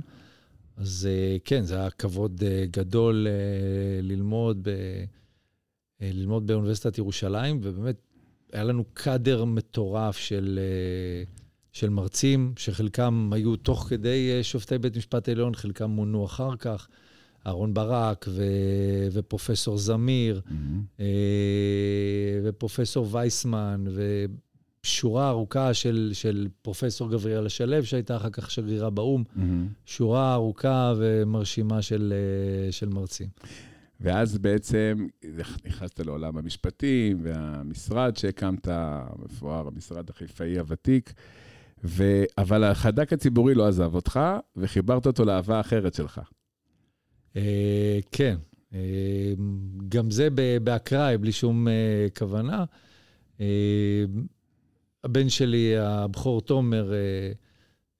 אז 0.77 1.09
אה, 1.11 1.37
כן, 1.45 1.65
זה 1.65 1.77
היה 1.77 1.91
כבוד 1.91 2.43
אה, 2.47 2.65
גדול 2.71 3.27
ללמוד, 4.03 4.69
ב... 4.69 4.71
ללמוד 6.01 6.47
באוניברסיטת 6.47 6.99
ירושלים, 6.99 7.61
ובאמת 7.63 7.97
היה 8.53 8.65
לנו 8.65 8.85
קאדר 8.95 9.45
מטורף 9.45 10.17
של, 10.17 10.59
של 11.77 11.89
מרצים, 11.89 12.53
שחלקם 12.57 13.31
היו 13.33 13.57
תוך 13.57 13.87
כדי 13.89 14.39
שופטי 14.43 14.79
בית 14.79 14.97
משפט 14.97 15.29
עליון, 15.29 15.55
חלקם 15.55 15.91
מונו 15.91 16.25
אחר 16.25 16.57
כך. 16.57 16.89
אהרון 17.47 17.75
ברק 17.75 18.27
ו, 18.29 18.43
ופרופסור 19.13 19.79
זמיר, 19.79 20.41
mm-hmm. 20.47 21.03
ופרופסור 22.45 23.09
וייסמן, 23.11 23.85
ושורה 24.85 25.29
ארוכה 25.29 25.75
של, 25.75 26.11
של 26.13 26.49
פרופסור 26.63 27.11
גבריאלה 27.11 27.49
שלו, 27.49 27.85
שהייתה 27.85 28.17
אחר 28.17 28.31
כך 28.31 28.51
שגרירה 28.51 28.91
באו"ם, 28.91 29.25
mm-hmm. 29.27 29.41
שורה 29.87 30.35
ארוכה 30.35 30.95
ומרשימה 30.99 31.83
של, 31.83 32.13
אה, 32.17 32.73
של 32.73 32.89
מרצים. 32.89 33.29
ואז 34.01 34.39
בעצם 34.39 35.07
נכנסת 35.65 36.01
לעולם 36.01 36.39
המשפטים, 36.39 37.19
והמשרד 37.23 38.17
שהקמת, 38.17 38.69
המפואר, 38.71 39.67
המשרד 39.67 40.11
החיפאי 40.11 40.59
הוותיק, 40.59 41.13
ו... 41.85 42.25
אבל 42.39 42.65
החדק 42.65 43.13
הציבורי 43.13 43.55
לא 43.55 43.69
עזב 43.69 43.95
אותך, 43.95 44.21
וחיברת 44.57 45.07
אותו 45.07 45.25
לאהבה 45.25 45.61
אחרת 45.61 45.95
שלך. 45.95 46.21
אה, 47.37 47.99
כן, 48.13 48.37
אה, 48.75 49.33
גם 49.89 50.11
זה 50.11 50.29
באקראי, 50.63 51.19
בלי 51.19 51.33
שום 51.33 51.69
אה, 51.69 52.07
כוונה. 52.19 52.65
הבן 55.05 55.29
שלי, 55.29 55.79
הבכור 55.79 56.41
תומר, 56.41 56.93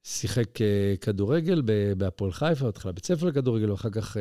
שיחק 0.03 0.59
כדורגל 1.01 1.63
בהפועל 1.97 2.33
חיפה, 2.33 2.69
התחילה 2.69 2.93
בית 2.93 3.07
ספר 3.07 3.27
לכדורגל, 3.27 3.71
ואחר 3.71 3.91
כך... 3.91 4.17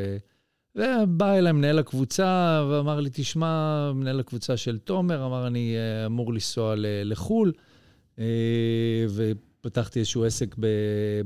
ובא 0.75 1.33
אליי 1.33 1.51
מנהל 1.51 1.79
הקבוצה 1.79 2.63
ואמר 2.69 2.99
לי, 2.99 3.09
תשמע, 3.13 3.91
מנהל 3.95 4.19
הקבוצה 4.19 4.57
של 4.57 4.77
תומר, 4.77 5.25
אמר, 5.25 5.47
אני 5.47 5.75
אמור 6.05 6.33
לנסוע 6.33 6.73
לחו"ל, 6.77 7.51
ופתחתי 9.09 9.99
איזשהו 9.99 10.25
עסק 10.25 10.55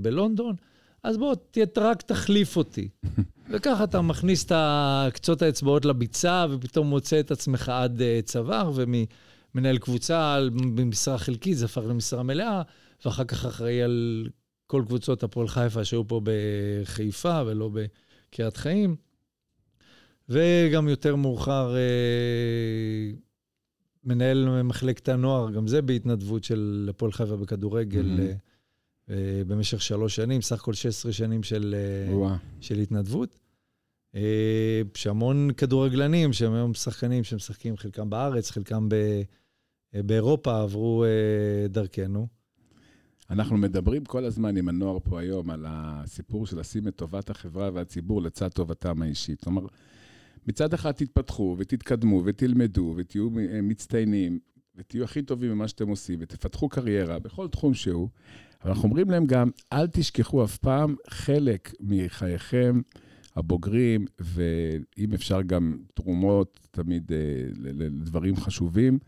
בלונדון. 0.02 0.56
אז 1.04 1.18
בוא, 1.18 1.36
רק 1.78 2.02
תחליף 2.02 2.58
אותי. 2.58 2.90
וככה 3.52 3.84
אתה 3.84 4.02
מכניס 4.02 4.46
את 4.46 4.52
קצות 5.14 5.42
האצבעות 5.42 5.86
לביצה, 5.86 6.46
ופתאום 6.50 6.88
מוצא 6.88 7.20
את 7.20 7.32
עצמך 7.32 7.70
עד 7.70 8.02
uh, 8.02 8.26
צוואר, 8.26 8.72
וממנהל 8.76 9.78
קבוצה 9.78 10.40
במשרה 10.76 11.18
חלקית 11.18 11.58
זה 11.58 11.66
הפך 11.66 11.82
למשרה 11.88 12.24
מלאה, 12.24 12.62
ואחר 13.06 13.24
כך 13.24 13.46
אחראי 13.46 13.82
על 13.82 14.28
כל 14.68 14.84
קבוצות 14.86 15.24
הפועל 15.24 15.48
חיפה 15.48 15.86
שהיו 15.86 16.08
פה 16.08 16.22
בחיפה 16.24 17.42
ולא 17.46 17.70
בקריית 17.74 18.58
חיים. 18.58 18.96
וגם 20.30 20.88
יותר 20.88 21.16
מאוחר, 21.16 21.74
uh, 21.74 23.29
מנהל 24.10 24.62
מחלקת 24.64 25.10
הנוער, 25.10 25.52
גם 25.52 25.68
זה 25.68 25.82
בהתנדבות 25.82 26.44
של 26.44 26.88
הפועל 26.90 27.12
חיפה 27.12 27.38
בכדורגל. 27.38 28.20
Mm-hmm. 28.20 28.50
במשך 29.48 29.82
שלוש 29.82 30.16
שנים, 30.16 30.42
סך 30.42 30.62
הכל 30.62 30.74
16 30.74 31.12
שנים 31.12 31.44
של, 31.44 31.76
אה, 31.78 32.36
של 32.62 32.80
התנדבות. 32.80 33.40
אה, 34.16 34.82
שהמון 34.94 35.50
כדורגלנים, 35.58 36.34
שהם 36.34 36.54
היום 36.54 36.74
שחקנים 36.74 37.24
שמשחקים 37.24 37.78
חלקם 37.78 38.10
בארץ, 38.10 38.52
חלקם 38.52 38.90
ב, 38.90 38.96
באירופה, 39.94 40.62
עברו 40.62 41.06
דרכנו. 41.70 42.28
אנחנו 43.30 43.58
מדברים 43.58 44.06
כל 44.06 44.26
הזמן 44.26 44.58
עם 44.58 44.70
הנוער 44.70 44.98
פה 45.04 45.20
היום 45.20 45.50
על 45.50 45.66
הסיפור 45.68 46.48
של 46.48 46.60
לשים 46.60 46.88
את 46.88 46.96
טובת 46.96 47.30
החברה 47.30 47.70
והציבור 47.74 48.22
לצד 48.22 48.48
טובתם 48.48 49.02
האישית. 49.02 49.44
כלומר, 49.44 49.62
מצד 50.50 50.74
אחד 50.74 50.92
תתפתחו 50.92 51.56
ותתקדמו 51.58 52.22
ותלמדו 52.26 52.94
ותהיו 52.98 53.30
מצטיינים 53.64 54.40
ותהיו 54.76 55.04
הכי 55.04 55.22
טובים 55.22 55.52
במה 55.52 55.68
שאתם 55.68 55.88
עושים 55.88 56.20
ותפתחו 56.22 56.70
קריירה 56.70 57.20
בכל 57.20 57.48
תחום 57.48 57.74
שהוא. 57.74 58.10
אבל 58.64 58.72
אנחנו 58.72 58.84
אומרים 58.84 59.10
להם 59.10 59.26
גם, 59.26 59.50
אל 59.74 59.88
תשכחו 59.88 60.44
אף 60.44 60.58
פעם 60.58 60.96
חלק 61.08 61.74
מחייכם 61.80 62.82
הבוגרים, 63.36 64.06
ואם 64.20 65.14
אפשר 65.14 65.42
גם 65.42 65.78
תרומות 65.94 66.60
תמיד 66.72 67.12
אה, 67.12 67.18
לדברים 67.56 68.36
חשובים. 68.36 69.00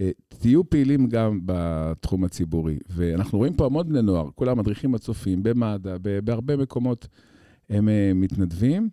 אה, 0.00 0.10
תהיו 0.28 0.70
פעילים 0.70 1.08
גם 1.08 1.40
בתחום 1.44 2.24
הציבורי. 2.24 2.78
ואנחנו 2.88 3.38
רואים 3.38 3.54
פה 3.54 3.66
המון 3.66 3.88
בני 3.88 4.02
נוער, 4.02 4.28
כולם 4.34 4.58
מדריכים 4.58 4.94
הצופים, 4.94 5.42
במד"א, 5.42 5.96
בהרבה 6.24 6.56
מקומות 6.56 7.08
הם 7.68 7.88
אה, 7.88 8.12
מתנדבים. 8.14 8.88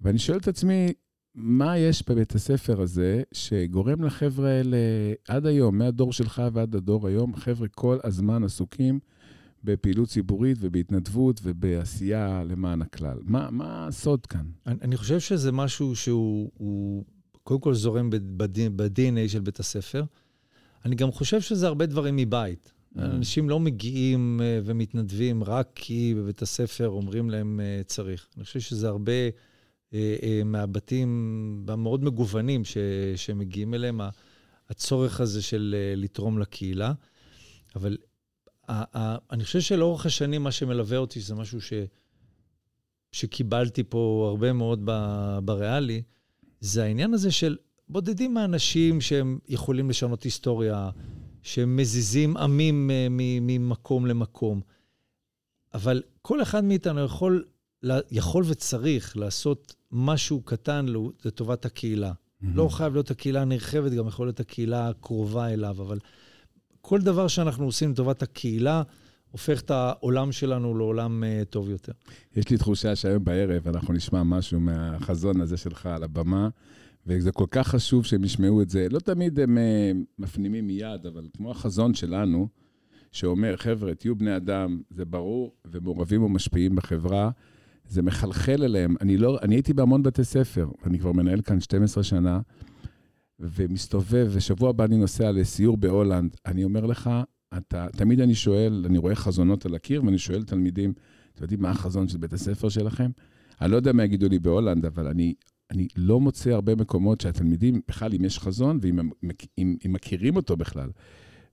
ואני 0.00 0.18
שואל 0.18 0.38
את 0.38 0.48
עצמי, 0.48 0.92
מה 1.34 1.78
יש 1.78 2.02
בבית 2.08 2.34
הספר 2.34 2.80
הזה 2.80 3.22
שגורם 3.32 4.04
לחבר'ה 4.04 4.48
האלה 4.48 4.76
עד 5.28 5.46
היום, 5.46 5.78
מהדור 5.78 6.12
שלך 6.12 6.42
ועד 6.52 6.74
הדור 6.74 7.08
היום, 7.08 7.36
חבר'ה 7.36 7.68
כל 7.68 7.98
הזמן 8.04 8.44
עסוקים 8.44 8.98
בפעילות 9.64 10.08
ציבורית 10.08 10.58
ובהתנדבות 10.60 11.40
ובעשייה 11.42 12.44
למען 12.44 12.82
הכלל. 12.82 13.18
מה, 13.22 13.48
מה 13.50 13.86
הסוד 13.86 14.26
כאן? 14.26 14.46
אני, 14.66 14.76
אני 14.82 14.96
חושב 14.96 15.20
שזה 15.20 15.52
משהו 15.52 15.96
שהוא 15.96 16.50
הוא, 16.56 17.04
קודם 17.42 17.60
כל 17.60 17.74
זורם 17.74 18.10
ב-DNA 18.10 19.28
של 19.28 19.40
בית 19.40 19.60
הספר. 19.60 20.04
אני 20.84 20.94
גם 20.94 21.12
חושב 21.12 21.40
שזה 21.40 21.66
הרבה 21.66 21.86
דברים 21.86 22.16
מבית. 22.16 22.72
Mm. 22.96 23.00
אנשים 23.00 23.48
לא 23.48 23.60
מגיעים 23.60 24.40
אה, 24.42 24.60
ומתנדבים 24.64 25.44
רק 25.44 25.68
כי 25.74 26.14
בבית 26.16 26.42
הספר 26.42 26.88
אומרים 26.88 27.30
להם 27.30 27.60
אה, 27.60 27.80
צריך. 27.84 28.26
אני 28.36 28.44
חושב 28.44 28.60
שזה 28.60 28.88
הרבה... 28.88 29.12
אה, 29.94 30.16
אה, 30.22 30.42
מהבתים 30.44 31.66
המאוד 31.68 32.04
מגוונים 32.04 32.64
ש, 32.64 32.76
שמגיעים 33.16 33.74
אליהם, 33.74 34.00
הצורך 34.68 35.20
הזה 35.20 35.42
של 35.42 35.74
אה, 35.78 35.96
לתרום 35.96 36.38
לקהילה. 36.38 36.92
אבל 37.76 37.96
אני 39.30 39.44
חושב 39.44 39.60
שלאורך 39.60 40.06
השנים, 40.06 40.42
מה 40.42 40.52
שמלווה 40.52 40.98
אותי, 40.98 41.20
זה 41.20 41.34
משהו 41.34 41.60
ש, 41.60 41.72
שקיבלתי 43.12 43.82
פה 43.84 44.26
הרבה 44.28 44.52
מאוד 44.52 44.88
בריאלי, 45.44 46.02
זה 46.60 46.84
העניין 46.84 47.14
הזה 47.14 47.32
של 47.32 47.56
בודדים 47.88 48.34
מהאנשים 48.34 49.00
שהם 49.00 49.38
יכולים 49.48 49.90
לשנות 49.90 50.22
היסטוריה, 50.22 50.90
שמזיזים 51.42 52.36
עמים 52.36 52.90
ממקום 53.40 54.06
למקום. 54.06 54.60
אבל 55.74 56.02
כל 56.22 56.42
אחד 56.42 56.64
מאיתנו 56.64 57.04
יכול 57.04 57.44
יכול 58.10 58.44
וצריך 58.46 59.16
לעשות 59.16 59.74
משהו 59.92 60.42
קטן 60.42 60.86
לטובת 61.24 61.64
הקהילה. 61.64 62.12
Mm-hmm. 62.12 62.46
לא 62.54 62.68
חייב 62.68 62.92
להיות 62.92 63.10
הקהילה 63.10 63.42
הנרחבת, 63.42 63.92
גם 63.92 64.08
יכול 64.08 64.26
להיות 64.26 64.40
הקהילה 64.40 64.88
הקרובה 64.88 65.48
אליו, 65.48 65.82
אבל 65.82 65.98
כל 66.80 67.00
דבר 67.00 67.28
שאנחנו 67.28 67.64
עושים 67.64 67.90
לטובת 67.90 68.22
הקהילה, 68.22 68.82
הופך 69.30 69.60
את 69.60 69.70
העולם 69.70 70.32
שלנו 70.32 70.78
לעולם 70.78 71.24
uh, 71.24 71.44
טוב 71.44 71.70
יותר. 71.70 71.92
יש 72.36 72.50
לי 72.50 72.56
תחושה 72.56 72.96
שהיום 72.96 73.24
בערב 73.24 73.68
אנחנו 73.68 73.94
נשמע 73.94 74.22
משהו 74.22 74.60
מהחזון 74.60 75.40
הזה 75.40 75.56
שלך 75.56 75.86
על 75.86 76.02
הבמה, 76.02 76.48
וזה 77.06 77.32
כל 77.32 77.46
כך 77.50 77.68
חשוב 77.68 78.04
שהם 78.04 78.24
ישמעו 78.24 78.62
את 78.62 78.70
זה. 78.70 78.86
לא 78.90 78.98
תמיד 78.98 79.40
הם 79.40 79.58
uh, 79.58 80.04
מפנימים 80.18 80.66
מיד, 80.66 81.06
אבל 81.06 81.28
כמו 81.36 81.50
החזון 81.50 81.94
שלנו, 81.94 82.48
שאומר, 83.12 83.56
חבר'ה, 83.56 83.94
תהיו 83.94 84.16
בני 84.16 84.36
אדם, 84.36 84.80
זה 84.90 85.04
ברור, 85.04 85.54
ומעורבים 85.64 86.22
ומשפיעים 86.22 86.76
בחברה, 86.76 87.30
זה 87.88 88.02
מחלחל 88.02 88.64
אליהם. 88.64 88.94
אני, 89.00 89.16
לא, 89.16 89.38
אני 89.42 89.54
הייתי 89.54 89.72
בהמון 89.72 90.02
בתי 90.02 90.24
ספר, 90.24 90.68
אני 90.84 90.98
כבר 90.98 91.12
מנהל 91.12 91.40
כאן 91.40 91.60
12 91.60 92.02
שנה, 92.02 92.40
ומסתובב, 93.40 94.28
ושבוע 94.32 94.70
הבא 94.70 94.84
אני 94.84 94.96
נוסע 94.96 95.32
לסיור 95.32 95.76
בהולנד. 95.76 96.36
אני 96.46 96.64
אומר 96.64 96.86
לך, 96.86 97.10
אתה, 97.56 97.86
תמיד 97.96 98.20
אני 98.20 98.34
שואל, 98.34 98.84
אני 98.86 98.98
רואה 98.98 99.14
חזונות 99.14 99.66
על 99.66 99.74
הקיר, 99.74 100.04
ואני 100.04 100.18
שואל 100.18 100.44
תלמידים, 100.44 100.92
אתם 101.34 101.44
יודעים 101.44 101.62
מה 101.62 101.70
החזון 101.70 102.08
של 102.08 102.18
בית 102.18 102.32
הספר 102.32 102.68
שלכם? 102.68 103.10
אני 103.60 103.70
לא 103.70 103.76
יודע 103.76 103.92
מה 103.92 104.04
יגידו 104.04 104.28
לי 104.28 104.38
בהולנד, 104.38 104.84
אבל 104.84 105.06
אני, 105.06 105.34
אני 105.70 105.88
לא 105.96 106.20
מוצא 106.20 106.50
הרבה 106.50 106.74
מקומות 106.74 107.20
שהתלמידים, 107.20 107.80
בכלל, 107.88 108.14
אם 108.14 108.24
יש 108.24 108.38
חזון, 108.38 108.78
ואם 108.82 108.98
הם, 108.98 109.10
אם, 109.58 109.76
אם 109.86 109.92
מכירים 109.92 110.36
אותו 110.36 110.56
בכלל. 110.56 110.90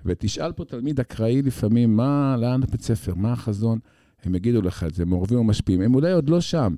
ותשאל 0.06 0.52
פה 0.52 0.66
תלמיד 0.66 1.00
אקראי 1.00 1.42
לפעמים, 1.42 1.96
מה, 1.96 2.36
לאן 2.40 2.64
הבית 2.64 2.82
ספר, 2.82 3.16
מה 3.16 3.34
החזון? 3.34 3.80
הם 4.24 4.36
יגידו 4.36 4.62
לך 4.62 4.84
את 4.84 4.94
זה, 4.94 5.06
מעורבים 5.06 5.40
ומשפיעים. 5.40 5.82
הם 5.82 5.96
אולי 5.96 6.12
עוד 6.12 6.30
לא 6.30 6.42
שם, 6.42 6.76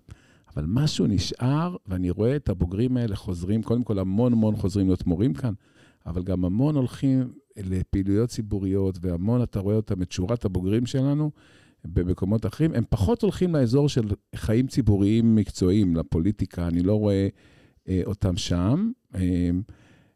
אבל 0.55 0.65
משהו 0.67 1.07
נשאר, 1.07 1.75
ואני 1.87 2.09
רואה 2.09 2.35
את 2.35 2.49
הבוגרים 2.49 2.97
האלה 2.97 3.15
חוזרים, 3.15 3.63
קודם 3.63 3.83
כל 3.83 3.99
המון 3.99 4.33
המון 4.33 4.55
חוזרים 4.55 4.87
להיות 4.87 5.05
מורים 5.07 5.33
כאן, 5.33 5.53
אבל 6.05 6.23
גם 6.23 6.45
המון 6.45 6.75
הולכים 6.75 7.33
לפעילויות 7.57 8.29
ציבוריות, 8.29 8.97
והמון, 9.01 9.43
אתה 9.43 9.59
רואה 9.59 9.75
אותם, 9.75 10.01
את 10.01 10.11
שורת 10.11 10.45
הבוגרים 10.45 10.85
שלנו 10.85 11.31
במקומות 11.85 12.45
אחרים, 12.45 12.73
הם 12.73 12.83
פחות 12.89 13.21
הולכים 13.21 13.55
לאזור 13.55 13.89
של 13.89 14.07
חיים 14.35 14.67
ציבוריים 14.67 15.35
מקצועיים, 15.35 15.95
לפוליטיקה, 15.95 16.67
אני 16.67 16.81
לא 16.81 16.93
רואה 16.93 17.27
אה, 17.89 18.01
אותם 18.05 18.37
שם, 18.37 18.91
אה, 19.15 19.49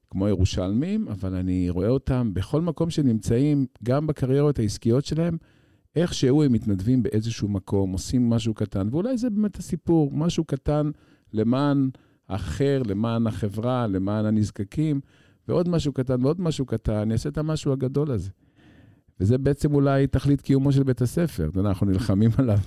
כמו 0.09 0.27
ירושלמים, 0.27 1.07
אבל 1.07 1.35
אני 1.35 1.69
רואה 1.69 1.87
אותם 1.87 2.33
בכל 2.33 2.61
מקום 2.61 2.89
שנמצאים, 2.89 3.65
גם 3.83 4.07
בקריירות 4.07 4.59
העסקיות 4.59 5.05
שלהם, 5.05 5.37
איכשהו 5.95 6.43
הם 6.43 6.51
מתנדבים 6.51 7.03
באיזשהו 7.03 7.47
מקום, 7.47 7.91
עושים 7.91 8.29
משהו 8.29 8.53
קטן, 8.53 8.87
ואולי 8.91 9.17
זה 9.17 9.29
באמת 9.29 9.57
הסיפור, 9.57 10.11
משהו 10.13 10.43
קטן 10.43 10.91
למען 11.33 11.89
האחר, 12.29 12.81
למען 12.85 13.27
החברה, 13.27 13.87
למען 13.87 14.25
הנזקקים, 14.25 15.01
ועוד 15.47 15.69
משהו 15.69 15.93
קטן 15.93 16.23
ועוד 16.25 16.41
משהו 16.41 16.65
קטן, 16.65 16.93
אני 16.93 17.13
אעשה 17.13 17.29
את 17.29 17.37
המשהו 17.37 17.71
הגדול 17.71 18.11
הזה. 18.11 18.29
וזה 19.19 19.37
בעצם 19.37 19.73
אולי 19.73 20.07
תכלית 20.07 20.41
קיומו 20.41 20.71
של 20.71 20.83
בית 20.83 21.01
הספר. 21.01 21.49
אתה 21.49 21.59
יודע, 21.59 21.69
אנחנו 21.69 21.87
נלחמים 21.87 22.31
עליו 22.37 22.57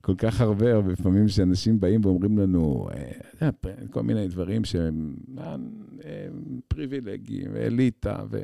כל 0.00 0.14
כך 0.18 0.40
הרבה, 0.40 0.78
ולפעמים 0.78 1.28
שאנשים 1.28 1.80
באים 1.80 2.00
ואומרים 2.04 2.38
לנו, 2.38 2.88
אה, 3.42 3.50
כל 3.90 4.02
מיני 4.02 4.28
דברים 4.28 4.64
שהם 4.64 5.16
אה, 5.38 5.56
פריבילגיים, 6.68 7.50
ואליטה, 7.52 8.24
ו... 8.30 8.42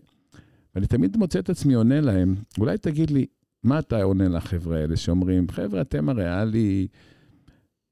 ואני 0.75 0.87
תמיד 0.87 1.16
מוצא 1.16 1.38
את 1.38 1.50
עצמי 1.50 1.75
עונה 1.75 2.00
להם, 2.00 2.35
אולי 2.59 2.78
תגיד 2.78 3.11
לי, 3.11 3.26
מה 3.66 3.78
אתה 3.78 4.02
עונה 4.02 4.28
לחבר'ה 4.28 4.78
האלה 4.78 4.96
שאומרים, 4.96 5.49
חבר'ה, 5.50 5.80
אתם 5.80 6.08
הריאלי, 6.08 6.88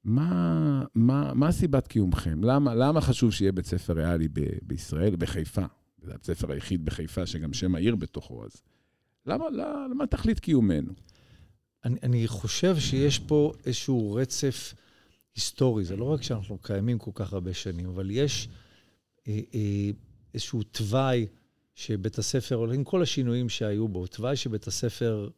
מה, 0.03 0.83
מה, 0.95 1.33
מה 1.33 1.51
סיבת 1.51 1.87
קיומכם? 1.87 2.43
למה, 2.43 2.75
למה 2.75 3.01
חשוב 3.01 3.31
שיהיה 3.31 3.51
בית 3.51 3.65
ספר 3.65 3.93
ריאלי 3.93 4.27
ב- 4.27 4.57
בישראל, 4.61 5.15
בחיפה? 5.15 5.65
זה 6.01 6.11
הבית 6.11 6.23
הספר 6.23 6.51
היחיד 6.51 6.85
בחיפה 6.85 7.25
שגם 7.25 7.53
שם 7.53 7.75
העיר 7.75 7.95
בתוכו, 7.95 8.45
אז 8.45 8.61
למה, 9.25 9.45
למה, 9.49 9.87
למה 9.91 10.07
תכלית 10.07 10.39
קיומנו? 10.39 10.91
אני, 11.85 11.99
אני 12.03 12.27
חושב 12.27 12.77
שיש 12.79 13.19
פה 13.19 13.53
איזשהו 13.65 14.13
רצף 14.13 14.73
היסטורי. 15.35 15.85
זה 15.85 15.95
לא 15.95 16.03
רק 16.03 16.23
שאנחנו 16.23 16.57
קיימים 16.57 16.99
כל 16.99 17.11
כך 17.13 17.33
הרבה 17.33 17.53
שנים, 17.53 17.85
אבל 17.85 18.11
יש 18.11 18.49
אה, 19.27 19.39
אה, 19.53 19.89
איזשהו 20.33 20.63
תוואי 20.63 21.27
שבית 21.75 22.17
הספר, 22.17 22.71
עם 22.71 22.83
כל 22.83 23.01
השינויים 23.01 23.49
שהיו 23.49 23.87
בו, 23.87 24.07
תוואי 24.07 24.35
שבית 24.35 24.67
הספר 24.67 25.29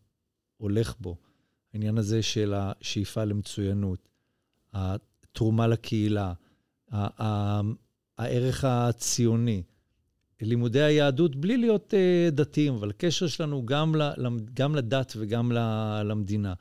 הולך 0.57 0.95
בו. 0.99 1.15
העניין 1.73 1.97
הזה 1.97 2.21
של 2.21 2.53
השאיפה 2.55 3.23
למצוינות, 3.23 4.09
התרומה 4.73 5.67
לקהילה, 5.67 6.33
הערך 8.17 8.63
הציוני, 8.63 9.63
לימודי 10.41 10.81
היהדות 10.81 11.35
בלי 11.35 11.57
להיות 11.57 11.93
uh, 11.93 12.31
דתיים, 12.31 12.73
אבל 12.73 12.89
הקשר 12.89 13.27
שלנו 13.27 13.65
גם, 13.65 13.95
גם 14.53 14.75
לדת 14.75 15.13
וגם 15.17 15.51
למדינה. 16.05 16.53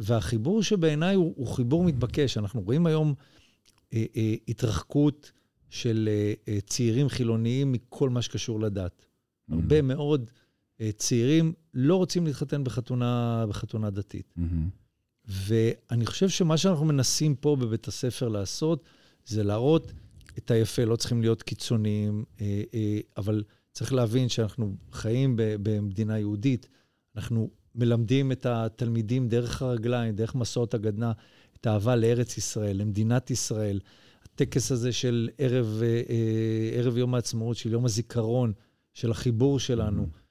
והחיבור 0.00 0.62
שבעיניי 0.62 1.14
הוא, 1.14 1.32
הוא 1.36 1.46
חיבור 1.46 1.84
מתבקש. 1.84 2.38
אנחנו 2.38 2.60
רואים 2.60 2.86
היום 2.86 3.14
uh, 3.14 3.94
uh, 3.94 4.18
התרחקות 4.48 5.32
של 5.70 6.08
uh, 6.08 6.48
uh, 6.48 6.66
צעירים 6.66 7.08
חילוניים 7.08 7.72
מכל 7.72 8.10
מה 8.10 8.22
שקשור 8.22 8.60
לדת. 8.60 9.02
Mm-hmm. 9.02 9.54
הרבה 9.54 9.82
מאוד 9.82 10.30
uh, 10.78 10.82
צעירים 10.96 11.52
לא 11.74 11.96
רוצים 11.96 12.26
להתחתן 12.26 12.64
בחתונה, 12.64 13.44
בחתונה 13.48 13.90
דתית. 13.90 14.34
Mm-hmm. 14.38 14.84
ואני 15.26 16.06
חושב 16.06 16.28
שמה 16.28 16.56
שאנחנו 16.56 16.84
מנסים 16.84 17.34
פה 17.34 17.56
בבית 17.56 17.88
הספר 17.88 18.28
לעשות, 18.28 18.84
זה 19.26 19.42
להראות 19.42 19.92
את 20.38 20.50
היפה, 20.50 20.84
לא 20.84 20.96
צריכים 20.96 21.20
להיות 21.20 21.42
קיצוניים, 21.42 22.24
אה, 22.40 22.62
אה, 22.74 22.98
אבל 23.16 23.42
צריך 23.72 23.92
להבין 23.92 24.28
שאנחנו 24.28 24.76
חיים 24.92 25.34
במדינה 25.36 26.18
יהודית, 26.18 26.68
אנחנו 27.16 27.50
מלמדים 27.74 28.32
את 28.32 28.46
התלמידים 28.46 29.28
דרך 29.28 29.62
הרגליים, 29.62 30.14
דרך 30.14 30.34
מסעות 30.34 30.74
הגדנ"ע, 30.74 31.12
את 31.60 31.66
האהבה 31.66 31.96
לארץ 31.96 32.38
ישראל, 32.38 32.76
למדינת 32.76 33.30
ישראל. 33.30 33.80
הטקס 34.22 34.72
הזה 34.72 34.92
של 34.92 35.28
ערב, 35.38 35.82
אה, 35.82 36.78
ערב 36.78 36.96
יום 36.96 37.14
העצמאות, 37.14 37.56
של 37.56 37.72
יום 37.72 37.84
הזיכרון, 37.84 38.52
של 38.92 39.10
החיבור 39.10 39.58
שלנו 39.58 40.02
mm-hmm. 40.02 40.23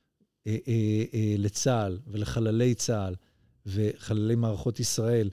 לצה"ל 1.37 1.99
ולחללי 2.07 2.75
צה"ל 2.75 3.15
וחללי 3.65 4.35
מערכות 4.35 4.79
ישראל, 4.79 5.29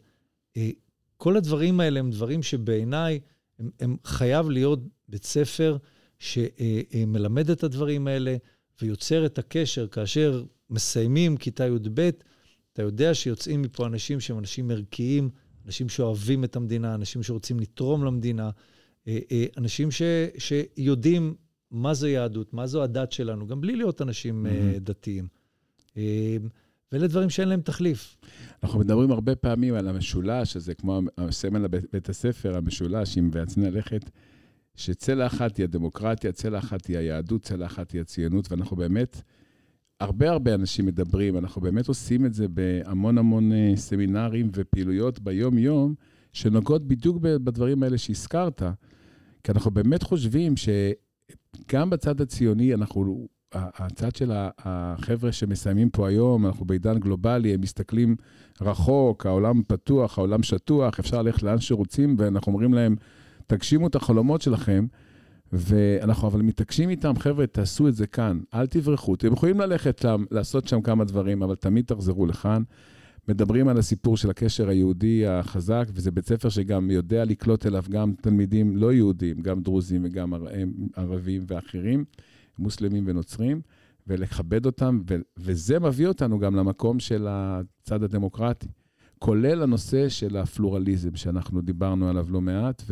כל 1.17 1.37
הדברים 1.37 1.81
האלה 1.81 2.01
הם 2.01 2.11
דברים 2.11 2.43
שבעיניי 2.43 3.21
הם, 3.59 3.71
הם 3.81 3.97
חייב 4.05 4.51
להיות 4.51 4.79
בית 5.09 5.25
ספר 5.25 5.77
שמלמד 6.19 7.51
את 7.51 7.65
הדברים 7.65 8.07
האלה 8.07 8.37
ויוצר 8.83 9.27
את 9.27 9.39
הקשר. 9.39 9.87
כאשר 9.87 10.45
מסיימים 10.71 11.37
כיתה 11.37 11.67
י"ב, 11.67 12.11
אתה 12.73 12.83
יודע 12.83 13.15
שיוצאים 13.15 13.63
מפה 13.63 13.87
אנשים 13.87 14.21
שהם 14.21 14.39
אנשים 14.39 14.71
ערכיים, 14.71 15.31
אנשים 15.67 15.89
שאוהבים 15.89 16.45
את 16.45 16.57
המדינה, 16.57 16.95
אנשים 16.95 17.23
שרוצים 17.23 17.61
לתרום 17.61 18.05
למדינה, 18.05 18.51
אה, 19.09 19.19
אה, 19.33 19.45
אנשים 19.59 19.91
ש, 19.91 20.03
שיודעים 20.39 21.35
מה 21.71 21.95
זו 21.95 22.07
יהדות, 22.07 22.55
מה 22.55 22.67
זו 22.67 22.83
הדת 22.83 23.13
שלנו, 23.13 23.47
גם 23.47 23.61
בלי 23.61 23.77
להיות 23.77 24.03
אנשים 24.03 24.47
mm-hmm. 24.47 24.79
דתיים. 24.79 25.29
ואלה 26.93 27.07
דברים 27.07 27.31
שאין 27.31 27.49
להם 27.49 27.61
תחליף. 27.61 28.17
אנחנו 28.63 28.79
מדברים 28.79 29.11
הרבה 29.11 29.35
פעמים 29.35 29.75
על 29.75 29.89
המשולש 29.89 30.57
הזה, 30.57 30.75
כמו 30.75 31.01
הסמל 31.19 31.59
לבית 31.59 32.09
הספר, 32.09 32.57
המשולש 32.57 33.19
עם 33.19 33.31
ועצני 33.33 33.71
ללכת, 33.71 34.11
שצלע 34.77 35.27
אחת 35.27 35.57
היא 35.57 35.65
הדמוקרטיה, 35.65 36.33
צלע 36.33 36.59
אחת 36.59 36.87
היא 36.87 36.99
היהדות, 36.99 37.43
צלע 37.43 37.67
אחת 37.67 37.91
היא 37.91 38.01
הציונות, 38.01 38.53
ואנחנו 38.53 38.77
באמת, 38.77 39.23
הרבה 40.01 40.31
הרבה 40.31 40.55
אנשים 40.55 40.87
מדברים, 40.87 41.37
אנחנו 41.37 41.61
באמת 41.61 41.89
עושים 41.89 42.27
את 42.27 42.35
זה 42.35 42.49
בהמון 42.49 43.19
המון 43.19 43.53
אה, 43.53 43.73
סמינרים 43.77 44.51
ופעילויות 44.55 45.21
ביום-יום, 45.21 45.95
שנוגעות 46.33 46.89
בדיוק 46.89 47.17
בדברים 47.21 47.83
האלה 47.83 47.99
שהזכרת, 47.99 48.63
כי 49.45 49.53
אנחנו 49.53 49.71
באמת 49.71 50.03
חושבים 50.03 50.57
שגם 51.57 51.91
בצד 51.91 52.21
הציוני 52.21 52.75
אנחנו 52.75 53.29
הצד 53.55 54.17
של 54.17 54.33
החבר'ה 54.35 55.33
שמסיימים 55.33 55.91
פה 55.91 56.09
היום, 56.09 56.47
אנחנו 56.47 56.65
בעידן 56.65 56.99
גלובלי, 56.99 57.55
הם 57.55 57.61
מסתכלים 57.61 58.17
רחוק, 58.61 59.27
העולם 59.27 59.63
פתוח, 59.67 60.19
העולם 60.19 60.43
שטוח, 60.43 60.99
אפשר 60.99 61.23
ללכת 61.23 61.43
לאן 61.43 61.61
שרוצים, 61.61 62.17
ואנחנו 62.19 62.53
אומרים 62.53 62.75
להם, 62.75 62.97
תגשימו 63.47 63.87
את 63.87 63.95
החלומות 63.95 64.43
שלכם, 64.43 64.87
ואנחנו 65.53 66.29
אבל 66.29 66.43
מתעקשים 66.43 66.91
איתם, 66.91 67.13
חבר'ה, 67.19 67.47
תעשו 67.47 67.89
את 67.89 67.95
זה 67.95 68.07
כאן, 68.07 68.41
אל 68.55 68.67
תברחו. 68.67 69.15
אתם 69.15 69.33
יכולים 69.33 69.61
ללכת 69.61 69.99
שם, 69.99 70.25
לעשות 70.31 70.69
שם 70.69 70.81
כמה 70.83 71.05
דברים, 71.05 71.43
אבל 71.43 71.57
תמיד 71.57 71.85
תחזרו 71.85 72.27
לכאן. 72.27 72.63
מדברים 73.29 73.69
על 73.69 73.79
הסיפור 73.79 74.17
של 74.17 74.31
הקשר 74.31 74.69
היהודי 74.69 75.27
החזק, 75.27 75.89
וזה 75.93 76.11
בית 76.11 76.27
ספר 76.27 76.49
שגם 76.49 76.91
יודע 76.91 77.25
לקלוט 77.25 77.67
אליו 77.67 77.85
גם 77.91 78.13
תלמידים 78.23 78.77
לא 78.77 78.93
יהודים, 78.93 79.43
גם 79.43 79.63
דרוזים 79.63 80.05
וגם 80.05 80.35
ערבים 80.97 81.45
ואחרים. 81.47 82.05
מוסלמים 82.61 83.05
ונוצרים, 83.07 83.61
ולכבד 84.07 84.67
אותם, 84.67 85.01
ו- 85.11 85.17
וזה 85.39 85.79
מביא 85.79 86.07
אותנו 86.07 86.39
גם 86.39 86.57
למקום 86.57 87.01
של 87.01 87.27
הצד 87.29 88.03
הדמוקרטי, 88.03 88.69
כולל 89.19 89.63
הנושא 89.63 90.09
של 90.09 90.37
הפלורליזם, 90.37 91.17
שאנחנו 91.17 91.61
דיברנו 91.61 92.09
עליו 92.09 92.27
לא 92.31 92.41
מעט, 92.41 92.83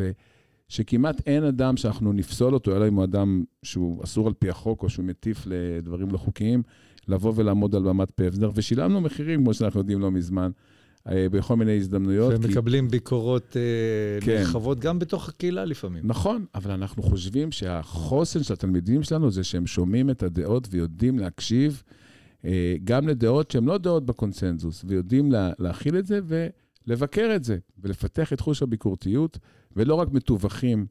ושכמעט 0.69 1.21
אין 1.27 1.43
אדם 1.43 1.77
שאנחנו 1.77 2.13
נפסול 2.13 2.53
אותו, 2.53 2.75
אלא 2.75 2.87
אם 2.87 2.95
הוא 2.95 3.03
אדם 3.03 3.43
שהוא 3.63 4.03
אסור 4.03 4.27
על 4.27 4.33
פי 4.33 4.49
החוק, 4.49 4.83
או 4.83 4.89
שהוא 4.89 5.05
מטיף 5.05 5.43
לדברים 5.45 6.11
לא 6.11 6.17
חוקיים, 6.17 6.63
לבוא 7.07 7.33
ולעמוד 7.35 7.75
על 7.75 7.83
במת 7.83 8.11
פבזנר, 8.11 8.51
ושילמנו 8.55 9.01
מחירים, 9.01 9.43
כמו 9.43 9.53
שאנחנו 9.53 9.79
יודעים 9.79 9.99
לא 9.99 10.11
מזמן, 10.11 10.51
אה, 11.07 11.27
בכל 11.31 11.55
מיני 11.55 11.77
הזדמנויות. 11.77 12.33
ומקבלים 12.35 12.85
כי... 12.85 12.91
ביקורות 12.91 13.57
אה, 13.57 14.25
כן. 14.25 14.37
נרחבות 14.39 14.79
גם 14.79 14.99
בתוך 14.99 15.29
הקהילה 15.29 15.65
לפעמים. 15.65 16.03
נכון, 16.05 16.45
אבל 16.55 16.71
אנחנו 16.71 17.03
חושבים 17.03 17.51
שהחוסן 17.51 18.43
של 18.43 18.53
התלמידים 18.53 19.03
שלנו 19.03 19.31
זה 19.31 19.43
שהם 19.43 19.67
שומעים 19.67 20.09
את 20.09 20.23
הדעות 20.23 20.67
ויודעים 20.71 21.19
להקשיב 21.19 21.83
אה, 22.45 22.75
גם 22.83 23.07
לדעות 23.07 23.51
שהן 23.51 23.65
לא 23.65 23.77
דעות 23.77 24.05
בקונסנזוס, 24.05 24.85
ויודעים 24.87 25.31
לה, 25.31 25.51
להכיל 25.59 25.97
את 25.97 26.05
זה 26.05 26.19
ולבקר 26.89 27.31
את 27.35 27.43
זה, 27.43 27.57
ולפתח 27.77 28.33
את 28.33 28.39
חוש 28.39 28.63
הביקורתיות, 28.63 29.39
ולא 29.75 29.95
רק 29.95 30.11
מתווכים 30.11 30.85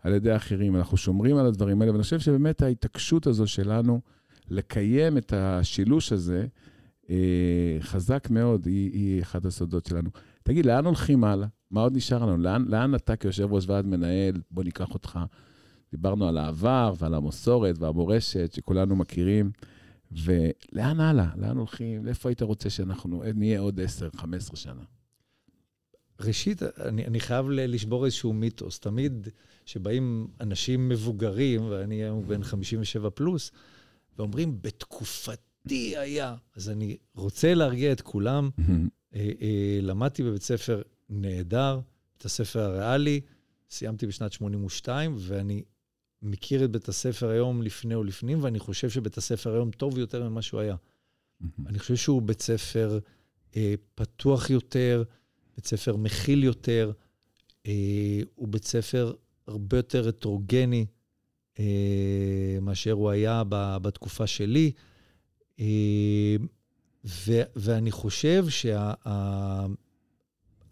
על 0.00 0.14
ידי 0.14 0.36
אחרים. 0.36 0.76
אנחנו 0.76 0.96
שומרים 0.96 1.36
על 1.36 1.46
הדברים 1.46 1.80
האלה, 1.80 1.92
ואני 1.92 2.02
חושב 2.02 2.20
שבאמת 2.20 2.62
ההתעקשות 2.62 3.26
הזו 3.26 3.46
שלנו 3.46 4.00
לקיים 4.50 5.18
את 5.18 5.32
השילוש 5.32 6.12
הזה, 6.12 6.46
אה, 7.10 7.76
חזק 7.80 8.28
מאוד, 8.30 8.66
היא, 8.66 8.92
היא 8.92 9.22
אחד 9.22 9.46
הסודות 9.46 9.86
שלנו. 9.86 10.10
תגיד, 10.42 10.66
לאן 10.66 10.84
הולכים 10.84 11.24
הלאה? 11.24 11.46
מה 11.70 11.80
עוד 11.80 11.96
נשאר 11.96 12.26
לנו? 12.26 12.36
לאן, 12.42 12.64
לאן 12.68 12.94
אתה 12.94 13.16
כיושב 13.16 13.52
ראש 13.52 13.68
ועד 13.68 13.86
מנהל, 13.86 14.40
בוא 14.50 14.64
ניקח 14.64 14.94
אותך. 14.94 15.18
דיברנו 15.92 16.28
על 16.28 16.38
העבר 16.38 16.94
ועל 16.98 17.14
המסורת 17.14 17.78
והמורשת 17.78 18.52
שכולנו 18.52 18.96
מכירים, 18.96 19.50
ולאן 20.12 21.00
הלאה? 21.00 21.28
לאן 21.36 21.56
הולכים? 21.56 22.04
לאיפה 22.04 22.28
היית 22.28 22.42
רוצה 22.42 22.70
שאנחנו 22.70 23.22
נהיה 23.34 23.60
עוד 23.60 23.80
10-15 24.16 24.56
שנה? 24.56 24.82
ראשית, 26.24 26.62
אני, 26.62 27.06
אני 27.06 27.20
חייב 27.20 27.50
לשבור 27.50 28.04
איזשהו 28.04 28.32
מיתוס. 28.32 28.78
תמיד 28.78 29.28
כשבאים 29.64 30.26
אנשים 30.40 30.88
מבוגרים, 30.88 31.64
ואני 31.70 31.94
היום 31.94 32.28
בן 32.28 32.42
57 32.42 33.10
פלוס, 33.10 33.50
ואומרים, 34.18 34.58
בתקופת 34.62 35.38
אותי 35.64 35.96
היה. 35.96 36.34
אז 36.56 36.70
אני 36.70 36.96
רוצה 37.14 37.54
להרגיע 37.54 37.92
את 37.92 38.00
כולם. 38.00 38.50
אה, 39.14 39.30
אה, 39.42 39.78
למדתי 39.82 40.22
בבית 40.22 40.42
ספר 40.42 40.82
נהדר, 41.08 41.80
בית 42.16 42.24
הספר 42.24 42.60
הריאלי, 42.60 43.20
סיימתי 43.70 44.06
בשנת 44.06 44.32
82, 44.32 45.16
ואני 45.18 45.62
מכיר 46.22 46.64
את 46.64 46.70
בית 46.70 46.88
הספר 46.88 47.28
היום 47.28 47.62
לפני 47.62 47.96
ולפנים, 47.96 48.44
ואני 48.44 48.58
חושב 48.58 48.90
שבית 48.90 49.16
הספר 49.16 49.54
היום 49.54 49.70
טוב 49.70 49.98
יותר 49.98 50.28
ממה 50.28 50.42
שהוא 50.42 50.60
היה. 50.60 50.76
אני 51.66 51.78
חושב 51.78 51.96
שהוא 51.96 52.22
בית 52.22 52.42
ספר 52.42 52.98
אה, 53.56 53.74
פתוח 53.94 54.50
יותר, 54.50 55.02
בית 55.56 55.66
ספר 55.66 55.96
מכיל 55.96 56.44
יותר, 56.44 56.92
אה, 57.66 58.20
הוא 58.34 58.48
בית 58.48 58.64
ספר 58.64 59.12
הרבה 59.46 59.76
יותר 59.76 60.08
הטרוגני 60.08 60.86
אה, 61.58 62.58
מאשר 62.62 62.92
הוא 62.92 63.10
היה 63.10 63.42
בתקופה 63.82 64.26
שלי. 64.26 64.72
אה, 65.60 66.36
ו, 67.04 67.42
ואני 67.56 67.90
חושב 67.90 68.44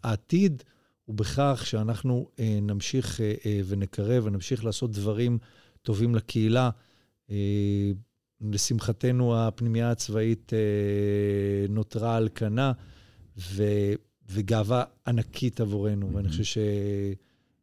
שהעתיד 0.03 0.63
שה, 0.65 0.69
הוא 1.05 1.15
בכך 1.15 1.63
שאנחנו 1.65 2.29
אה, 2.39 2.59
נמשיך 2.61 3.21
אה, 3.21 3.61
ונקרב 3.65 4.25
ונמשיך 4.25 4.65
לעשות 4.65 4.91
דברים 4.91 5.37
טובים 5.81 6.15
לקהילה. 6.15 6.69
לשמחתנו, 8.41 9.37
הפנימייה 9.37 9.91
הצבאית 9.91 10.53
נותרה 11.69 12.15
על 12.15 12.29
כנה, 12.35 12.71
ו, 13.37 13.63
וגאווה 14.29 14.83
ענקית 15.07 15.61
עבורנו. 15.61 16.09
Mm-hmm. 16.09 16.15
ואני 16.15 16.29
חושב 16.29 16.61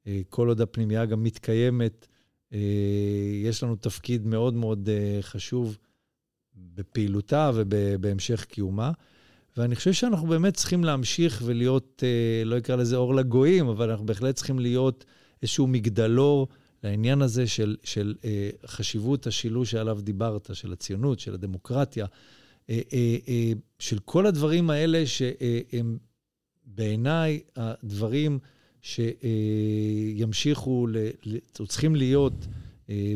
שכל 0.00 0.48
עוד 0.48 0.60
הפנימייה 0.60 1.06
גם 1.06 1.22
מתקיימת, 1.22 2.06
יש 3.42 3.62
לנו 3.62 3.76
תפקיד 3.76 4.26
מאוד 4.26 4.54
מאוד 4.54 4.88
חשוב. 5.20 5.78
בפעילותה 6.74 7.50
ובהמשך 7.54 8.44
קיומה. 8.44 8.92
ואני 9.56 9.76
חושב 9.76 9.92
שאנחנו 9.92 10.26
באמת 10.26 10.54
צריכים 10.54 10.84
להמשיך 10.84 11.42
ולהיות, 11.44 12.02
אה, 12.06 12.44
לא 12.44 12.58
אקרא 12.58 12.76
לזה 12.76 12.96
אור 12.96 13.14
לגויים, 13.14 13.68
אבל 13.68 13.90
אנחנו 13.90 14.06
בהחלט 14.06 14.34
צריכים 14.34 14.58
להיות 14.58 15.04
איזשהו 15.42 15.66
מגדלור 15.66 16.48
לעניין 16.84 17.22
הזה 17.22 17.46
של, 17.46 17.76
של 17.84 18.14
אה, 18.24 18.50
חשיבות 18.66 19.26
השילוש 19.26 19.70
שעליו 19.70 19.98
דיברת, 20.02 20.50
של 20.52 20.72
הציונות, 20.72 21.20
של 21.20 21.34
הדמוקרטיה, 21.34 22.06
אה, 22.70 23.52
של 23.78 23.98
כל 23.98 24.26
הדברים 24.26 24.70
האלה 24.70 25.06
שהם 25.06 25.98
בעיניי 26.74 27.40
הדברים 27.56 28.38
שימשיכו, 30.16 30.86
צריכים 31.52 31.96
להיות 31.96 32.46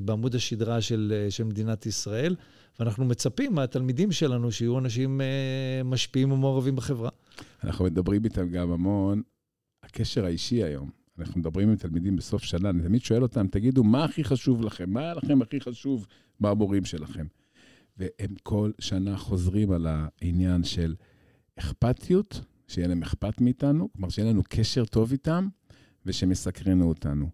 בעמוד 0.05 0.35
השדרה 0.35 0.81
של, 0.81 1.27
של 1.31 1.45
מדינת 1.45 1.87
ישראל. 1.87 2.37
ואנחנו 2.81 3.05
מצפים 3.05 3.55
מהתלמידים 3.55 4.13
שלנו 4.13 4.53
שיהיו 4.53 4.79
אנשים 4.79 5.21
אה, 5.21 5.83
משפיעים 5.85 6.33
ומעורבים 6.33 6.77
בחברה. 6.77 7.11
אנחנו 7.65 7.85
מדברים 7.85 8.25
איתם 8.25 8.49
גם 8.49 8.71
המון, 8.71 9.23
הקשר 9.83 10.25
האישי 10.25 10.65
היום. 10.65 10.91
אנחנו 11.19 11.41
מדברים 11.41 11.69
עם 11.69 11.77
תלמידים 11.77 12.17
בסוף 12.17 12.43
שנה, 12.43 12.71
אני 12.71 12.83
תמיד 12.83 13.03
שואל 13.03 13.23
אותם, 13.23 13.47
תגידו, 13.47 13.85
מה 13.85 14.05
הכי 14.05 14.25
חשוב 14.25 14.63
לכם? 14.63 14.91
מה 14.91 15.01
היה 15.01 15.15
לכם 15.15 15.43
הכי 15.43 15.61
חשוב 15.61 16.07
מהמורים 16.41 16.85
שלכם? 16.85 17.27
והם 17.97 18.35
כל 18.43 18.71
שנה 18.79 19.17
חוזרים 19.17 19.71
על 19.71 19.87
העניין 19.89 20.65
של 20.65 20.95
אכפתיות, 21.57 22.41
שיהיה 22.69 22.89
להם 22.89 23.03
אכפת 23.03 23.41
מאיתנו, 23.41 23.89
כלומר 23.93 24.09
שיהיה 24.09 24.31
לנו 24.31 24.43
קשר 24.49 24.85
טוב 24.85 25.13
איתם, 25.13 25.49
ושמסקרנו 26.07 26.89
אותנו. 26.89 27.29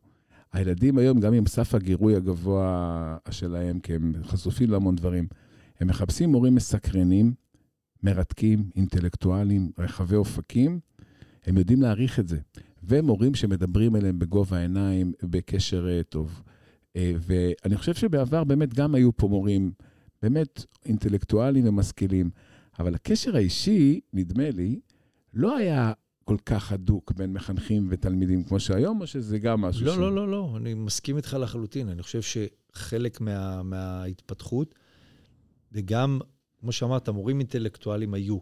הילדים 0.52 0.98
היום, 0.98 1.20
גם 1.20 1.34
עם 1.34 1.46
סף 1.46 1.74
הגירוי 1.74 2.16
הגבוה 2.16 3.16
שלהם, 3.30 3.80
כי 3.80 3.94
הם 3.94 4.12
חשופים 4.22 4.70
להמון 4.70 4.96
דברים, 4.96 5.26
הם 5.80 5.88
מחפשים 5.88 6.30
מורים 6.32 6.54
מסקרנים, 6.54 7.34
מרתקים, 8.02 8.70
אינטלקטואלים, 8.76 9.70
רחבי 9.78 10.16
אופקים, 10.16 10.80
הם 11.46 11.58
יודעים 11.58 11.82
להעריך 11.82 12.20
את 12.20 12.28
זה. 12.28 12.38
ומורים 12.82 13.34
שמדברים 13.34 13.96
אליהם 13.96 14.18
בגובה 14.18 14.58
העיניים, 14.58 15.12
בקשר 15.22 15.86
uh, 15.86 16.02
טוב. 16.04 16.42
Uh, 16.88 16.98
ואני 17.20 17.76
חושב 17.76 17.94
שבעבר 17.94 18.44
באמת 18.44 18.74
גם 18.74 18.94
היו 18.94 19.16
פה 19.16 19.28
מורים 19.28 19.72
באמת 20.22 20.64
אינטלקטואלים 20.86 21.68
ומשכילים, 21.68 22.30
אבל 22.78 22.94
הקשר 22.94 23.36
האישי, 23.36 24.00
נדמה 24.12 24.50
לי, 24.50 24.80
לא 25.34 25.56
היה 25.56 25.92
כל 26.24 26.36
כך 26.46 26.72
הדוק 26.72 27.12
בין 27.12 27.32
מחנכים 27.32 27.86
ותלמידים 27.90 28.44
כמו 28.44 28.60
שהיום, 28.60 29.00
או 29.00 29.06
שזה 29.06 29.38
גם 29.38 29.60
משהו 29.60 29.86
לא, 29.86 29.94
ש... 29.94 29.98
לא, 29.98 30.14
לא, 30.14 30.28
לא, 30.28 30.52
אני 30.56 30.74
מסכים 30.74 31.16
איתך 31.16 31.36
לחלוטין. 31.40 31.88
אני 31.88 32.02
חושב 32.02 32.20
שחלק 32.22 33.20
מה, 33.20 33.62
מההתפתחות, 33.62 34.74
וגם, 35.72 36.20
כמו 36.60 36.72
שאמרת, 36.72 37.08
מורים 37.08 37.38
אינטלקטואלים 37.38 38.14
היו. 38.14 38.38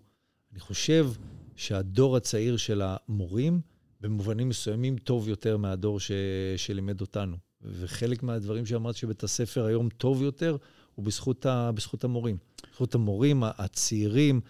אני 0.53 0.61
חושב 0.61 1.11
שהדור 1.57 2.17
הצעיר 2.17 2.57
של 2.57 2.83
המורים, 2.85 3.61
במובנים 4.01 4.49
מסוימים, 4.49 4.99
טוב 4.99 5.29
יותר 5.29 5.57
מהדור 5.57 6.01
ש... 6.01 6.11
שלימד 6.57 7.01
אותנו. 7.01 7.37
וחלק 7.63 8.23
מהדברים 8.23 8.67
שאמרת 8.67 8.97
שבית 8.97 9.23
הספר 9.23 9.65
היום 9.65 9.89
טוב 9.89 10.23
יותר, 10.23 10.57
הוא 10.95 11.05
בזכות, 11.05 11.47
ה... 11.47 11.73
בזכות 11.73 12.05
המורים. 12.05 12.37
בזכות 12.71 12.95
המורים 12.95 13.43
הצעירים, 13.45 14.41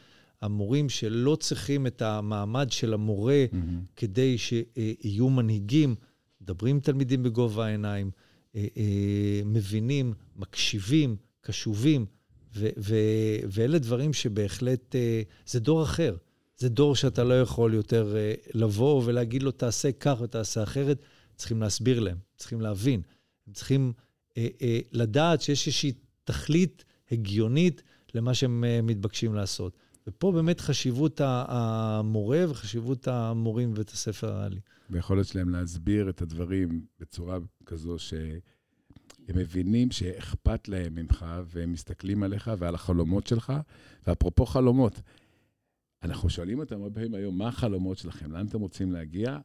המורים 0.42 0.88
שלא 0.88 1.37
צריכים 1.37 1.87
את 1.87 2.03
המעמד 2.03 2.72
של 2.72 2.94
המורה 2.94 3.46
mm-hmm. 3.51 3.57
כדי 3.96 4.38
שיהיו 4.38 5.31
מנהיגים, 5.31 5.94
מדברים 6.40 6.77
עם 6.77 6.81
תלמידים 6.81 7.22
בגובה 7.22 7.66
העיניים, 7.66 8.11
אה, 8.57 8.66
אה, 8.77 9.40
מבינים, 9.44 10.14
מקשיבים, 10.37 11.16
קשובים, 11.40 12.07
ו- 12.55 12.68
ו- 12.79 13.38
ואלה 13.53 13.79
דברים 13.79 14.12
שבהחלט, 14.12 14.96
אה, 14.96 15.22
זה 15.46 15.61
דור 15.61 15.83
אחר. 15.83 16.16
זה 16.57 16.68
דור 16.68 16.96
שאתה 16.96 17.24
לא 17.24 17.40
יכול 17.40 17.74
יותר 17.74 18.16
לבוא 18.55 19.03
ולהגיד 19.05 19.42
לו, 19.42 19.51
תעשה 19.51 19.92
כך 19.92 20.20
ותעשה 20.20 20.62
אחרת. 20.62 21.03
צריכים 21.37 21.61
להסביר 21.61 22.01
להם, 22.01 22.16
צריכים 22.37 22.61
להבין. 22.61 23.03
הם 23.46 23.53
צריכים 23.53 23.92
לדעת 24.92 25.42
שיש 25.42 25.66
איזושהי 25.66 25.92
תכלית 26.24 26.85
הגיונית 27.11 27.83
למה 28.14 28.35
שהם 28.35 28.64
מתבקשים 28.83 29.35
לעשות. 29.35 29.77
ופה 30.09 30.33
באמת 30.33 30.61
חשיבות 30.61 31.21
המורה 31.25 32.44
וחשיבות 32.51 33.09
המורים 33.09 33.75
בבית 33.75 33.88
הספר 33.90 34.33
הריאלי. 34.33 34.61
ויכולת 34.90 35.27
שלהם 35.27 35.49
להסביר 35.49 36.11
את 36.11 36.23
הדברים 36.23 36.87
בצורה 37.01 37.38
כזו 37.66 37.99
שהם 37.99 38.40
מבינים 39.29 39.90
שאכפת 39.90 40.68
להם 40.68 40.94
ממך, 40.94 41.27
והם 41.47 41.73
מסתכלים 41.73 42.23
עליך 42.23 42.51
ועל 42.59 42.75
החלומות 42.75 43.27
שלך. 43.27 43.53
ואפרופו 44.07 44.47
חלומות, 44.47 45.01
אנחנו 46.03 46.31
שואלים 46.31 46.59
אותם 46.59 46.83
הרבה 46.83 46.94
פעמים 46.94 47.14
היום, 47.14 47.38
מה 47.38 47.49
החלומות 47.49 47.99
שלכם? 47.99 48.33
לאן 48.33 48.47
אתם 48.47 48.61
רוצים 48.61 48.92
להגיע? 48.92 49.38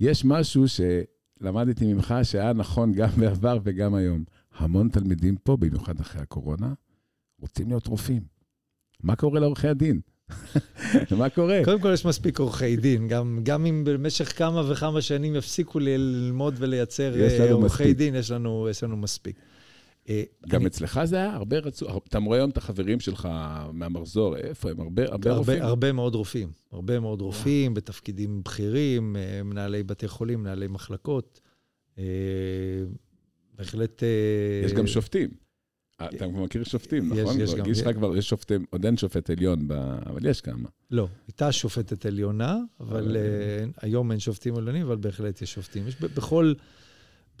יש 0.00 0.24
משהו 0.24 0.64
שלמדתי 0.68 1.92
ממך 1.92 2.14
שהיה 2.22 2.52
נכון 2.52 2.92
גם 2.92 3.10
בעבר 3.20 3.58
וגם 3.62 3.94
היום. 3.94 4.24
המון 4.56 4.88
תלמידים 4.88 5.36
פה, 5.36 5.56
במיוחד 5.56 6.00
אחרי 6.00 6.22
הקורונה, 6.22 6.74
רוצים 7.40 7.68
להיות 7.68 7.86
רופאים. 7.86 8.37
מה 9.02 9.16
קורה 9.16 9.40
לעורכי 9.40 9.68
הדין? 9.68 10.00
מה 11.18 11.28
קורה? 11.28 11.60
קודם 11.64 11.80
כל, 11.80 11.90
יש 11.94 12.04
מספיק 12.06 12.38
עורכי 12.38 12.76
דין. 12.76 13.08
גם, 13.08 13.40
גם 13.42 13.66
אם 13.66 13.84
במשך 13.86 14.38
כמה 14.38 14.72
וכמה 14.72 15.00
שנים 15.02 15.36
יפסיקו 15.36 15.78
ללמוד 15.78 16.54
ולייצר 16.58 17.14
אה, 17.20 17.52
עורכי 17.52 17.94
דין, 17.94 18.14
יש 18.14 18.30
לנו, 18.30 18.68
יש 18.70 18.82
לנו 18.84 18.96
מספיק. 18.96 19.36
אה, 20.08 20.22
גם 20.48 20.60
אני- 20.60 20.68
אצלך 20.68 21.00
זה 21.04 21.16
היה 21.16 21.34
הרבה 21.34 21.58
רצו... 21.58 21.86
אתה 22.08 22.18
רואה 22.18 22.38
היום 22.38 22.50
את 22.50 22.56
החברים 22.56 23.00
שלך 23.00 23.28
מהמחזור, 23.72 24.36
איפה 24.36 24.70
הם? 24.70 24.80
הרבה, 24.80 25.02
הרבה 25.04 25.32
רופאים? 25.32 25.56
הרבה, 25.58 25.68
הרבה 25.68 25.92
מאוד 25.92 26.14
רופאים. 26.14 26.48
הרבה 26.72 27.00
מאוד 27.00 27.20
רופאים 27.20 27.74
בתפקידים 27.74 28.42
בכירים, 28.44 29.16
אה, 29.16 29.42
מנהלי 29.42 29.82
בתי 29.82 30.08
חולים, 30.08 30.40
מנהלי 30.42 30.66
מחלקות. 30.66 31.40
בהחלט... 33.58 34.02
יש 34.64 34.72
גם 34.72 34.86
שופטים. 34.86 35.47
אתה 36.04 36.26
מכיר 36.28 36.64
שופטים, 36.64 37.12
נכון? 37.20 37.40
יש 37.40 37.54
גם- 37.54 37.70
יש 37.70 37.82
לך 37.82 37.96
כבר, 37.96 38.16
יש 38.16 38.28
שופטים, 38.28 38.64
עוד 38.70 38.84
אין 38.84 38.96
שופט 38.96 39.30
עליון. 39.30 39.68
אבל 40.06 40.26
יש 40.26 40.40
כמה. 40.40 40.68
לא, 40.90 41.08
הייתה 41.26 41.52
שופטת 41.52 42.06
עליונה, 42.06 42.58
אבל 42.80 43.16
אה, 43.16 43.22
היום 43.82 44.10
אין 44.12 44.20
שופטים 44.20 44.56
עליונים, 44.56 44.82
אבל 44.86 44.96
בהחלט 44.96 45.42
יש 45.42 45.52
שופטים. 45.54 45.88
יש 45.88 45.96
בכל, 46.00 46.54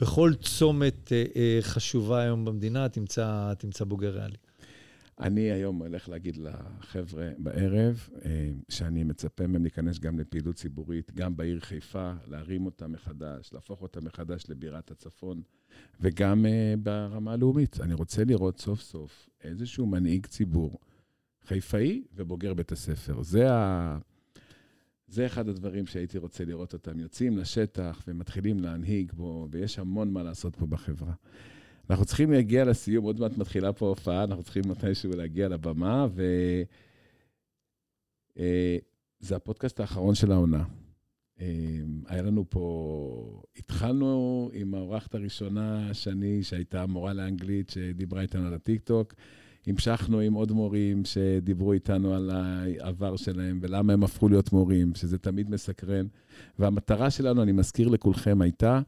בכל 0.00 0.32
צומת 0.42 1.12
אה, 1.12 1.24
אה, 1.36 1.58
חשובה 1.62 2.20
היום 2.22 2.44
במדינה, 2.44 2.88
תמצא, 2.88 3.52
תמצא 3.58 3.84
בוגר 3.84 4.10
ריאלי. 4.18 4.36
אני 5.20 5.40
היום 5.40 5.82
הולך 5.82 6.08
להגיד 6.08 6.36
לחבר'ה 6.36 7.30
בערב, 7.38 8.08
אה, 8.24 8.50
שאני 8.68 9.04
מצפה 9.04 9.46
מהם 9.46 9.62
להיכנס 9.62 9.98
גם 9.98 10.18
לפעילות 10.18 10.56
ציבורית, 10.56 11.12
גם 11.14 11.36
בעיר 11.36 11.60
חיפה, 11.60 12.12
להרים 12.26 12.66
אותה 12.66 12.88
מחדש, 12.88 13.50
להפוך 13.52 13.82
אותה 13.82 14.00
מחדש 14.00 14.44
לבירת 14.48 14.90
הצפון, 14.90 15.42
וגם 16.00 16.46
אה, 16.46 16.74
ברמה 16.82 17.32
הלאומית. 17.32 17.80
אני 17.80 17.94
רוצה 17.94 18.24
לראות 18.24 18.60
סוף 18.60 18.80
סוף 18.80 19.28
איזשהו 19.44 19.86
מנהיג 19.86 20.26
ציבור 20.26 20.78
חיפאי 21.44 22.04
ובוגר 22.14 22.54
בית 22.54 22.72
הספר. 22.72 23.22
זה, 23.22 23.52
ה... 23.52 23.98
זה 25.08 25.26
אחד 25.26 25.48
הדברים 25.48 25.86
שהייתי 25.86 26.18
רוצה 26.18 26.44
לראות 26.44 26.72
אותם. 26.72 27.00
יוצאים 27.00 27.38
לשטח 27.38 28.02
ומתחילים 28.08 28.60
להנהיג 28.60 29.12
בו, 29.12 29.48
ויש 29.50 29.78
המון 29.78 30.12
מה 30.12 30.22
לעשות 30.22 30.56
פה 30.56 30.66
בחברה. 30.66 31.12
אנחנו 31.90 32.04
צריכים 32.04 32.32
להגיע 32.32 32.64
לסיום, 32.64 33.04
עוד 33.04 33.20
מעט 33.20 33.38
מתחילה 33.38 33.72
פה 33.72 33.88
הופעה, 33.88 34.24
אנחנו 34.24 34.42
צריכים 34.42 34.62
מתישהו 34.68 35.10
להגיע 35.16 35.48
לבמה, 35.48 36.06
ו... 36.10 36.22
אה, 38.38 38.76
הפודקאסט 39.30 39.80
האחרון 39.80 40.14
של 40.14 40.32
העונה. 40.32 40.64
אה, 41.40 41.46
היה 42.06 42.22
לנו 42.22 42.44
פה, 42.48 43.42
התחלנו 43.56 44.50
עם 44.52 44.74
האורחת 44.74 45.14
הראשונה, 45.14 45.94
שני, 45.94 46.42
שהייתה 46.42 46.86
מורה 46.86 47.12
לאנגלית, 47.12 47.70
שדיברה 47.70 48.22
איתנו 48.22 48.46
על 48.46 48.54
הטיקטוק. 48.54 49.14
המשכנו 49.66 50.20
עם 50.20 50.34
עוד 50.34 50.52
מורים 50.52 51.04
שדיברו 51.04 51.72
איתנו 51.72 52.14
על 52.14 52.30
העבר 52.30 53.16
שלהם 53.16 53.58
ולמה 53.62 53.92
הם 53.92 54.04
הפכו 54.04 54.28
להיות 54.28 54.52
מורים, 54.52 54.94
שזה 54.94 55.18
תמיד 55.18 55.50
מסקרן. 55.50 56.06
והמטרה 56.58 57.10
שלנו, 57.10 57.42
אני 57.42 57.52
מזכיר 57.52 57.88
לכולכם, 57.88 58.42
הייתה 58.42 58.80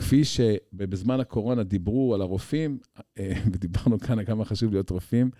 כפי 0.00 0.24
שבזמן 0.24 1.20
הקורונה 1.20 1.62
דיברו 1.62 2.14
על 2.14 2.20
הרופאים, 2.20 2.78
אה, 3.18 3.32
ודיברנו 3.52 3.98
כאן 3.98 4.18
על 4.18 4.24
כמה 4.24 4.44
חשוב 4.44 4.72
להיות 4.72 4.90
רופאים, 4.90 5.30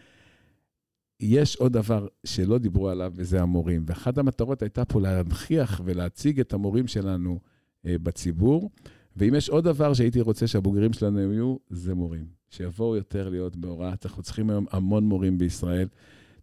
יש 1.20 1.56
עוד 1.56 1.72
דבר 1.72 2.06
שלא 2.24 2.58
דיברו 2.58 2.88
עליו, 2.88 3.12
וזה 3.16 3.42
המורים. 3.42 3.84
ואחת 3.86 4.18
המטרות 4.18 4.62
הייתה 4.62 4.84
פה 4.84 5.00
להנכיח 5.00 5.80
ולהציג 5.84 6.40
את 6.40 6.52
המורים 6.52 6.86
שלנו 6.86 7.40
אה, 7.86 7.96
בציבור. 8.02 8.70
ואם 9.16 9.34
יש 9.34 9.48
עוד 9.48 9.64
דבר 9.64 9.94
שהייתי 9.94 10.20
רוצה 10.20 10.46
שהבוגרים 10.46 10.92
שלנו 10.92 11.32
יהיו, 11.32 11.56
זה 11.70 11.94
מורים. 11.94 12.26
שיבואו 12.50 12.96
יותר 12.96 13.28
להיות 13.28 13.56
בהוראה. 13.56 13.94
אנחנו 14.04 14.22
צריכים 14.22 14.50
היום 14.50 14.66
המון 14.70 15.04
מורים 15.04 15.38
בישראל, 15.38 15.88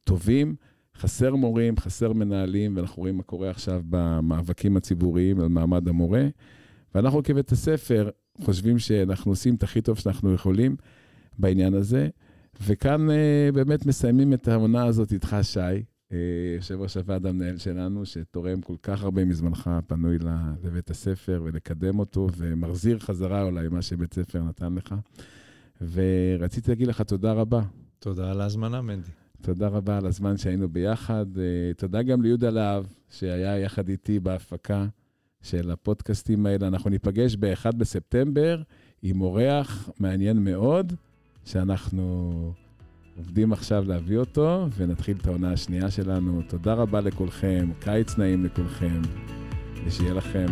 טובים, 0.04 0.56
חסר 0.96 1.36
מורים, 1.36 1.78
חסר 1.78 2.14
מנהלים, 2.14 2.78
ואנחנו 2.78 3.02
רואים 3.02 3.18
מה 3.18 3.24
קורה 3.24 3.50
עכשיו 3.50 3.82
במאבקים 3.90 4.78
הציבוריים 4.78 5.40
על 5.40 5.48
מעמד 5.48 5.88
המורה. 5.88 6.28
ואנחנו 6.95 7.23
כבית 7.23 7.52
הספר 7.52 8.10
חושבים 8.41 8.80
שאנחנו 8.80 9.32
עושים 9.32 9.56
את 9.56 9.63
הכי 9.63 9.82
טוב 9.82 9.97
שאנחנו 10.00 10.34
יכולים 10.34 10.76
בעניין 11.39 11.73
הזה. 11.73 12.10
וכאן 12.62 13.10
אה, 13.10 13.50
באמת 13.54 13.86
מסיימים 13.86 14.34
את 14.34 14.47
העונה 14.47 14.86
הזאת 14.86 15.12
איתך, 15.13 15.36
שי, 15.41 15.60
אה, 16.12 16.17
יושב 16.56 16.82
ראש 16.82 16.97
הוועד 16.97 17.26
המנהל 17.26 17.58
שלנו, 17.58 18.06
שתורם 18.06 18.62
כל 18.62 18.76
כך 18.84 19.04
הרבה 19.04 19.26
מזמנך 19.26 19.67
הפנוי 19.67 20.17
ל- 20.17 20.54
לבית 20.63 20.89
הספר 20.89 21.41
ולקדם 21.45 22.00
אותו, 22.00 22.28
ומחזיר 22.38 23.00
חזרה 23.00 23.43
אולי 23.43 23.67
מה 23.67 23.82
שבית 23.82 24.13
ספר 24.13 24.43
נתן 24.43 24.73
לך. 24.73 24.95
ורציתי 25.91 26.71
להגיד 26.71 26.88
לך 26.88 27.02
תודה 27.02 27.32
רבה. 27.34 27.62
תודה 28.00 28.32
על 28.32 28.41
ההזמנה, 28.41 28.82
מנדי. 28.82 29.10
תודה 29.41 29.67
רבה 29.67 29.97
על 29.97 30.06
הזמן 30.06 30.38
שהיינו 30.38 30.69
ביחד. 30.69 31.26
אה, 31.38 31.73
תודה 31.78 32.04
גם 32.04 32.21
ליהודה 32.21 32.50
להב, 32.50 32.86
שהיה 33.10 33.60
יחד 33.60 33.89
איתי 33.89 34.19
בהפקה 34.19 34.88
של 35.41 35.71
הפודקאסטים 35.71 36.45
האלה. 36.45 36.67
אנחנו 36.67 36.89
ניפגש 36.89 37.36
ב-1 37.36 37.71
בספטמבר 37.78 38.62
עם 39.02 39.21
אורח 39.21 39.89
מעניין 40.00 40.43
מאוד, 40.43 40.93
שאנחנו 41.45 42.54
עובדים 43.17 43.54
עכשיו 43.54 43.84
להביא 43.88 44.17
אותו, 44.17 44.67
ונתחיל 44.78 45.17
את 45.21 45.28
העונה 45.28 45.52
השנייה 45.52 45.91
שלנו. 45.91 46.41
תודה 46.47 46.73
רבה 46.73 47.02
לכולכם, 47.02 47.69
קיץ 47.80 48.17
נעים 48.17 48.45
לכולכם, 48.45 49.02
ושיהיה 49.86 50.13
לכם 50.13 50.47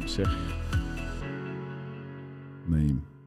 המשך 0.00 0.28
נעים. 2.68 3.17